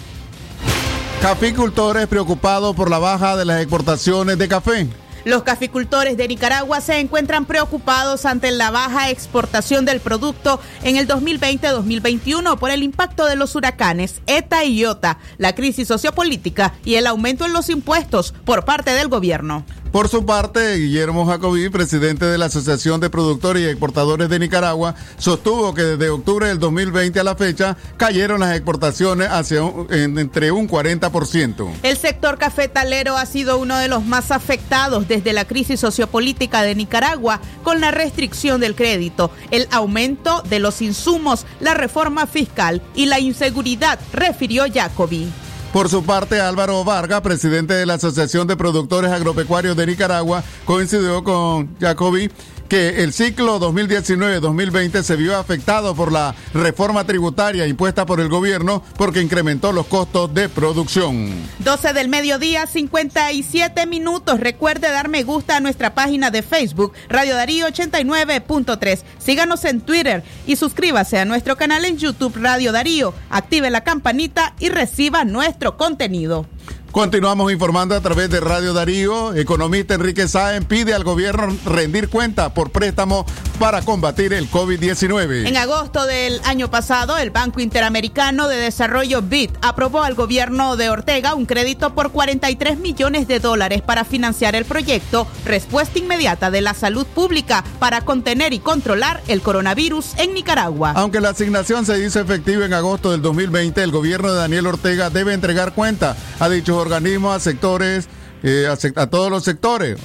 Caficultores 1.22 2.08
preocupados 2.08 2.76
por 2.76 2.90
la 2.90 2.98
baja 2.98 3.38
de 3.38 3.46
las 3.46 3.62
exportaciones 3.62 4.40
de 4.40 4.48
café. 4.48 4.88
Los 5.24 5.44
caficultores 5.44 6.18
de 6.18 6.28
Nicaragua 6.28 6.82
se 6.82 7.00
encuentran 7.00 7.46
preocupados 7.46 8.26
ante 8.26 8.50
la 8.50 8.72
baja 8.72 9.12
exportación 9.12 9.86
del 9.86 10.00
producto 10.00 10.60
en 10.84 10.98
el 10.98 11.08
2020-2021 11.08 12.58
por 12.58 12.72
el 12.72 12.82
impacto 12.82 13.26
de 13.28 13.36
los 13.36 13.56
huracanes 13.56 14.22
ETA 14.26 14.64
y 14.64 14.80
IOTA, 14.80 15.20
la 15.38 15.54
crisis 15.54 15.88
sociopolítica 15.88 16.74
y 16.84 16.96
el 16.96 17.06
aumento 17.06 17.46
en 17.46 17.54
los 17.54 17.70
impuestos 17.70 18.34
por 18.46 18.66
parte 18.66 18.92
del 18.92 19.10
gobierno. 19.10 19.64
Por 19.92 20.08
su 20.08 20.26
parte, 20.26 20.78
Guillermo 20.78 21.26
Jacobi, 21.26 21.68
presidente 21.68 22.26
de 22.26 22.38
la 22.38 22.46
Asociación 22.46 23.02
de 23.02 23.10
Productores 23.10 23.62
y 23.62 23.66
Exportadores 23.66 24.30
de 24.30 24.40
Nicaragua, 24.40 24.96
sostuvo 25.18 25.74
que 25.74 25.82
desde 25.82 26.10
octubre 26.10 26.48
del 26.48 26.60
2020 26.60 27.20
a 27.20 27.26
la 27.26 27.36
fecha 27.36 27.76
cayeron 27.98 28.40
las 28.40 28.56
exportaciones 28.56 29.28
hacia 29.30 29.62
entre 29.90 30.54
un 30.54 30.70
40%. 30.70 31.74
El 31.84 31.98
sector 31.98 32.38
cafetalero 32.38 33.18
ha 33.18 33.26
sido 33.26 33.58
uno 33.58 33.78
de 33.80 33.90
los 33.90 34.06
más 34.06 34.32
afectados 34.32 35.10
desde 35.10 35.34
la 35.34 35.44
crisis 35.44 35.82
sociopolítica 35.82 36.62
de 36.62 36.74
Nicaragua 36.74 37.42
con 37.62 37.82
la 37.82 37.92
restricción 37.92 38.62
del 38.62 38.76
crédito, 38.76 39.30
el 39.52 39.68
aumento 39.72 40.42
de 40.44 40.60
los 40.60 40.82
insumos, 40.82 41.46
la 41.60 41.74
reforma 41.74 42.28
fiscal 42.28 42.82
y 42.96 43.08
la 43.08 43.20
inseguridad, 43.20 44.00
refirió 44.14 44.64
Jacobi. 44.74 45.28
Por 45.74 45.88
su 45.88 46.04
parte, 46.04 46.42
Álvaro 46.42 46.84
Vargas, 46.84 47.22
presidente 47.22 47.74
de 47.74 47.86
la 47.86 47.94
Asociación 47.94 48.46
de 48.46 48.58
Productores 48.58 49.10
Agropecuarios 49.10 49.78
de 49.78 49.88
Nicaragua, 49.88 50.44
coincidió 50.66 51.24
con 51.24 51.78
Jacobi 51.80 52.30
que 52.72 53.04
el 53.04 53.12
ciclo 53.12 53.60
2019-2020 53.60 55.04
se 55.04 55.18
vio 55.18 55.38
afectado 55.38 55.94
por 55.94 56.10
la 56.10 56.34
reforma 56.54 57.04
tributaria 57.04 57.68
impuesta 57.68 58.06
por 58.06 58.22
el 58.22 58.30
gobierno 58.30 58.82
porque 58.96 59.20
incrementó 59.22 59.74
los 59.74 59.88
costos 59.88 60.34
de 60.34 60.48
producción. 60.48 61.34
12 61.60 61.92
del 61.92 62.08
mediodía, 62.08 62.66
57 62.68 63.86
minutos. 63.88 64.40
Recuerde 64.40 64.90
dar 64.90 65.10
me 65.10 65.24
gusta 65.24 65.58
a 65.58 65.60
nuestra 65.60 65.94
página 65.94 66.32
de 66.32 66.44
Facebook, 66.44 66.94
Radio 67.10 67.36
Darío 67.36 67.68
89.3. 67.68 69.02
Síganos 69.20 69.66
en 69.66 69.82
Twitter 69.82 70.24
y 70.48 70.56
suscríbase 70.56 71.20
a 71.20 71.26
nuestro 71.26 71.58
canal 71.58 71.84
en 71.84 71.98
YouTube, 71.98 72.38
Radio 72.38 72.72
Darío. 72.72 73.14
Active 73.30 73.70
la 73.70 73.84
campanita 73.84 74.56
y 74.60 74.70
reciba 74.70 75.26
nuestro 75.26 75.76
contenido. 75.76 76.46
Continuamos 76.92 77.54
informando 77.54 77.96
a 77.96 78.02
través 78.02 78.30
de 78.30 78.42
Radio 78.42 78.74
Darío. 78.74 79.34
Economista 79.34 79.94
Enrique 79.94 80.28
Sáenz 80.28 80.66
pide 80.66 80.94
al 80.94 81.06
gobierno 81.06 81.56
rendir 81.66 82.10
cuenta 82.10 82.54
por 82.54 82.72
préstamo 82.72 83.26
para 83.60 83.82
combatir 83.82 84.34
el 84.34 84.52
COVID-19. 84.52 85.48
En 85.48 85.56
agosto 85.56 86.06
del 86.06 86.42
año 86.44 86.70
pasado, 86.70 87.18
el 87.18 87.30
Banco 87.30 87.62
Interamericano 87.62 88.50
de 88.50 88.58
Desarrollo 88.58 89.22
BID 89.22 89.52
aprobó 89.62 90.04
al 90.04 90.16
gobierno 90.16 90.76
de 90.76 90.90
Ortega 90.90 91.34
un 91.34 91.46
crédito 91.46 91.96
por 91.96 92.12
43 92.12 92.80
millones 92.80 93.26
de 93.26 93.40
dólares 93.40 93.82
para 93.82 94.04
financiar 94.04 94.56
el 94.56 94.66
proyecto 94.66 95.28
Respuesta 95.46 95.98
Inmediata 95.98 96.52
de 96.52 96.60
la 96.60 96.74
Salud 96.74 97.06
Pública 97.06 97.64
para 97.80 98.02
contener 98.02 98.52
y 98.52 98.60
controlar 98.60 99.22
el 99.30 99.42
coronavirus 99.42 100.18
en 100.18 100.34
Nicaragua. 100.34 100.92
Aunque 100.96 101.22
la 101.22 101.30
asignación 101.30 101.86
se 101.86 102.04
hizo 102.04 102.20
efectiva 102.20 102.66
en 102.66 102.74
agosto 102.74 103.12
del 103.12 103.22
2020, 103.22 103.82
el 103.82 103.92
gobierno 103.92 104.34
de 104.34 104.40
Daniel 104.40 104.68
Ortega 104.68 105.10
debe 105.10 105.34
entregar 105.34 105.74
cuenta 105.74 106.18
a 106.40 106.50
dichos 106.50 106.81
organismos, 106.82 107.36
a 107.36 107.40
sectores, 107.40 108.08
eh, 108.44 108.68
a, 108.96 109.08
todos 109.08 109.30
los 109.30 109.44
sectores, 109.44 109.98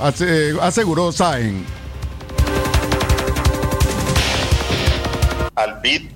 aseguró 0.60 1.12
Saen. 1.12 1.64
Al 5.54 5.80
BID, 5.80 6.10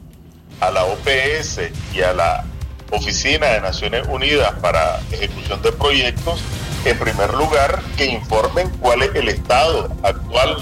a 0.61 0.71
la 0.71 0.85
OPS 0.85 1.61
y 1.95 2.03
a 2.03 2.13
la 2.13 2.45
Oficina 2.91 3.47
de 3.47 3.61
Naciones 3.61 4.07
Unidas 4.09 4.53
para 4.61 5.01
Ejecución 5.11 5.63
de 5.63 5.73
Proyectos, 5.73 6.41
en 6.85 6.99
primer 6.99 7.33
lugar, 7.35 7.83
que 7.97 8.07
informen 8.07 8.69
cuál 8.81 9.03
es 9.03 9.15
el 9.15 9.29
estado 9.29 9.95
actual 10.03 10.57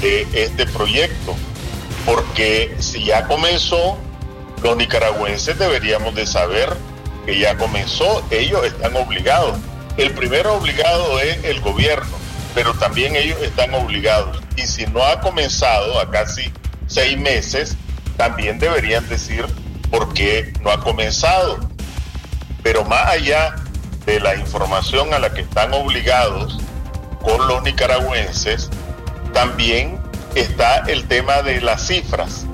de 0.00 0.26
este 0.32 0.66
proyecto, 0.66 1.34
porque 2.04 2.76
si 2.78 3.04
ya 3.04 3.26
comenzó, 3.26 3.96
los 4.62 4.76
nicaragüenses 4.76 5.58
deberíamos 5.58 6.14
de 6.14 6.26
saber 6.26 6.76
que 7.24 7.38
ya 7.38 7.56
comenzó, 7.56 8.24
ellos 8.30 8.64
están 8.64 8.96
obligados. 8.96 9.58
El 9.96 10.12
primero 10.12 10.54
obligado 10.54 11.20
es 11.20 11.44
el 11.44 11.60
gobierno, 11.60 12.16
pero 12.54 12.74
también 12.74 13.16
ellos 13.16 13.40
están 13.42 13.74
obligados. 13.74 14.42
Y 14.56 14.62
si 14.62 14.86
no 14.86 15.04
ha 15.04 15.20
comenzado 15.20 16.00
a 16.00 16.10
casi 16.10 16.52
seis 16.86 17.18
meses, 17.18 17.76
también 18.16 18.58
deberían 18.58 19.08
decir 19.08 19.46
por 19.90 20.12
qué 20.14 20.52
no 20.62 20.70
ha 20.70 20.80
comenzado. 20.80 21.58
Pero 22.62 22.84
más 22.84 23.06
allá 23.08 23.56
de 24.06 24.20
la 24.20 24.34
información 24.36 25.12
a 25.14 25.18
la 25.18 25.32
que 25.32 25.42
están 25.42 25.72
obligados 25.74 26.58
con 27.20 27.46
los 27.46 27.62
nicaragüenses, 27.62 28.70
también 29.32 29.98
está 30.34 30.78
el 30.86 31.06
tema 31.06 31.42
de 31.42 31.60
las 31.60 31.86
cifras. 31.86 32.46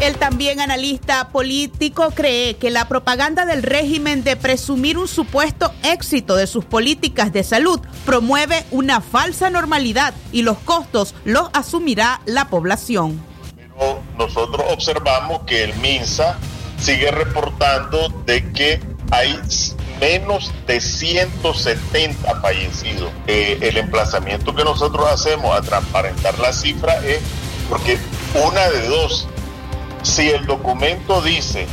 El 0.00 0.16
también 0.16 0.60
analista 0.60 1.30
político 1.30 2.12
cree 2.14 2.54
que 2.54 2.70
la 2.70 2.86
propaganda 2.86 3.46
del 3.46 3.64
régimen 3.64 4.22
de 4.22 4.36
presumir 4.36 4.96
un 4.96 5.08
supuesto 5.08 5.72
éxito 5.82 6.36
de 6.36 6.46
sus 6.46 6.64
políticas 6.64 7.32
de 7.32 7.42
salud 7.42 7.80
promueve 8.06 8.64
una 8.70 9.00
falsa 9.00 9.50
normalidad 9.50 10.14
y 10.30 10.42
los 10.42 10.56
costos 10.58 11.16
los 11.24 11.50
asumirá 11.52 12.20
la 12.26 12.48
población. 12.48 13.20
Nosotros 14.16 14.64
observamos 14.70 15.42
que 15.46 15.64
el 15.64 15.74
MINSA 15.78 16.38
sigue 16.78 17.10
reportando 17.10 18.08
de 18.24 18.52
que 18.52 18.80
hay 19.10 19.36
menos 20.00 20.52
de 20.68 20.80
170 20.80 22.40
fallecidos. 22.40 23.10
Eh, 23.26 23.58
el 23.62 23.76
emplazamiento 23.78 24.54
que 24.54 24.62
nosotros 24.62 25.10
hacemos 25.10 25.56
a 25.56 25.60
transparentar 25.60 26.38
la 26.38 26.52
cifra 26.52 27.04
es 27.04 27.20
porque 27.68 27.98
una 28.34 28.68
de 28.68 28.86
dos 28.86 29.26
si 30.02 30.30
el 30.30 30.46
documento 30.46 31.20
dice 31.22 31.66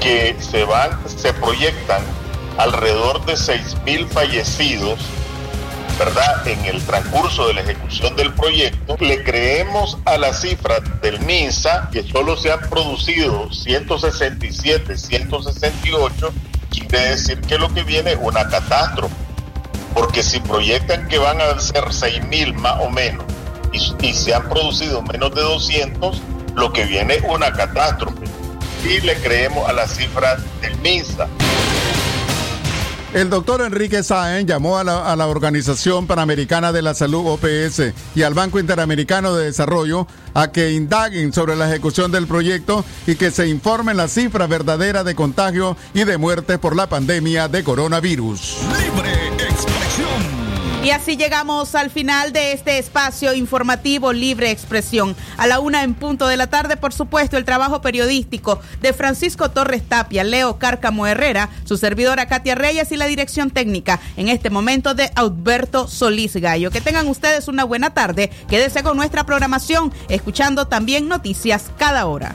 que 0.00 0.36
se 0.40 0.64
van, 0.64 0.98
se 1.08 1.32
proyectan 1.34 2.02
alrededor 2.58 3.24
de 3.24 3.34
6.000 3.34 4.08
fallecidos, 4.08 4.98
¿verdad? 5.98 6.46
En 6.46 6.64
el 6.64 6.82
transcurso 6.84 7.46
de 7.48 7.54
la 7.54 7.60
ejecución 7.62 8.16
del 8.16 8.32
proyecto, 8.32 8.96
le 9.00 9.22
creemos 9.22 9.98
a 10.04 10.18
la 10.18 10.32
cifra 10.32 10.80
del 11.00 11.20
MINSA 11.20 11.88
que 11.92 12.02
solo 12.02 12.36
se 12.36 12.52
han 12.52 12.60
producido 12.68 13.52
167, 13.52 14.96
168, 14.96 16.32
quiere 16.70 17.10
decir 17.10 17.40
que 17.42 17.58
lo 17.58 17.72
que 17.72 17.82
viene 17.84 18.12
es 18.12 18.18
una 18.20 18.48
catástrofe. 18.48 19.14
Porque 19.94 20.22
si 20.22 20.40
proyectan 20.40 21.06
que 21.08 21.18
van 21.18 21.40
a 21.40 21.58
ser 21.60 21.84
6.000 21.84 22.54
más 22.54 22.80
o 22.80 22.88
menos 22.88 23.26
y, 23.72 24.06
y 24.06 24.14
se 24.14 24.34
han 24.34 24.48
producido 24.48 25.02
menos 25.02 25.34
de 25.34 25.42
200, 25.42 26.22
lo 26.54 26.72
que 26.72 26.84
viene 26.84 27.14
es 27.14 27.24
una 27.28 27.52
catástrofe. 27.52 28.24
Y 28.84 29.00
le 29.00 29.14
creemos 29.16 29.68
a 29.68 29.72
las 29.72 29.96
cifras 29.96 30.42
del 30.60 30.76
MINSA. 30.78 31.28
El 33.14 33.28
doctor 33.28 33.60
Enrique 33.60 34.02
Sáenz 34.02 34.48
llamó 34.48 34.78
a 34.78 34.84
la, 34.84 35.12
a 35.12 35.16
la, 35.16 35.26
Organización 35.26 36.06
Panamericana 36.06 36.72
de 36.72 36.80
la 36.80 36.94
Salud 36.94 37.26
OPS 37.26 37.92
y 38.14 38.22
al 38.22 38.32
Banco 38.32 38.58
Interamericano 38.58 39.34
de 39.34 39.44
Desarrollo 39.44 40.06
a 40.32 40.50
que 40.50 40.72
indaguen 40.72 41.34
sobre 41.34 41.54
la 41.54 41.68
ejecución 41.68 42.10
del 42.10 42.26
proyecto 42.26 42.86
y 43.06 43.16
que 43.16 43.30
se 43.30 43.48
informen 43.48 43.98
las 43.98 44.14
cifras 44.14 44.48
verdaderas 44.48 45.04
de 45.04 45.14
contagio 45.14 45.76
y 45.92 46.04
de 46.04 46.16
muertes 46.16 46.58
por 46.58 46.74
la 46.74 46.88
pandemia 46.88 47.48
de 47.48 47.62
coronavirus. 47.62 48.56
Libre 48.80 49.12
expresión. 49.44 50.51
Y 50.82 50.90
así 50.90 51.16
llegamos 51.16 51.76
al 51.76 51.90
final 51.90 52.32
de 52.32 52.52
este 52.52 52.78
espacio 52.78 53.34
informativo 53.34 54.12
Libre 54.12 54.50
Expresión. 54.50 55.14
A 55.36 55.46
la 55.46 55.60
una 55.60 55.84
en 55.84 55.94
punto 55.94 56.26
de 56.26 56.36
la 56.36 56.48
tarde, 56.48 56.76
por 56.76 56.92
supuesto, 56.92 57.36
el 57.36 57.44
trabajo 57.44 57.80
periodístico 57.80 58.60
de 58.80 58.92
Francisco 58.92 59.48
Torres 59.52 59.88
Tapia, 59.88 60.24
Leo 60.24 60.58
Cárcamo 60.58 61.06
Herrera, 61.06 61.50
su 61.64 61.76
servidora 61.76 62.26
Katia 62.26 62.56
Reyes 62.56 62.90
y 62.90 62.96
la 62.96 63.06
dirección 63.06 63.50
técnica 63.52 64.00
en 64.16 64.26
este 64.26 64.50
momento 64.50 64.94
de 64.94 65.12
Alberto 65.14 65.86
Solís 65.86 66.34
Gallo. 66.34 66.72
Que 66.72 66.80
tengan 66.80 67.06
ustedes 67.06 67.46
una 67.46 67.62
buena 67.62 67.94
tarde. 67.94 68.32
Quédese 68.48 68.82
con 68.82 68.96
nuestra 68.96 69.24
programación, 69.24 69.92
escuchando 70.08 70.66
también 70.66 71.06
noticias 71.06 71.70
cada 71.78 72.06
hora. 72.06 72.34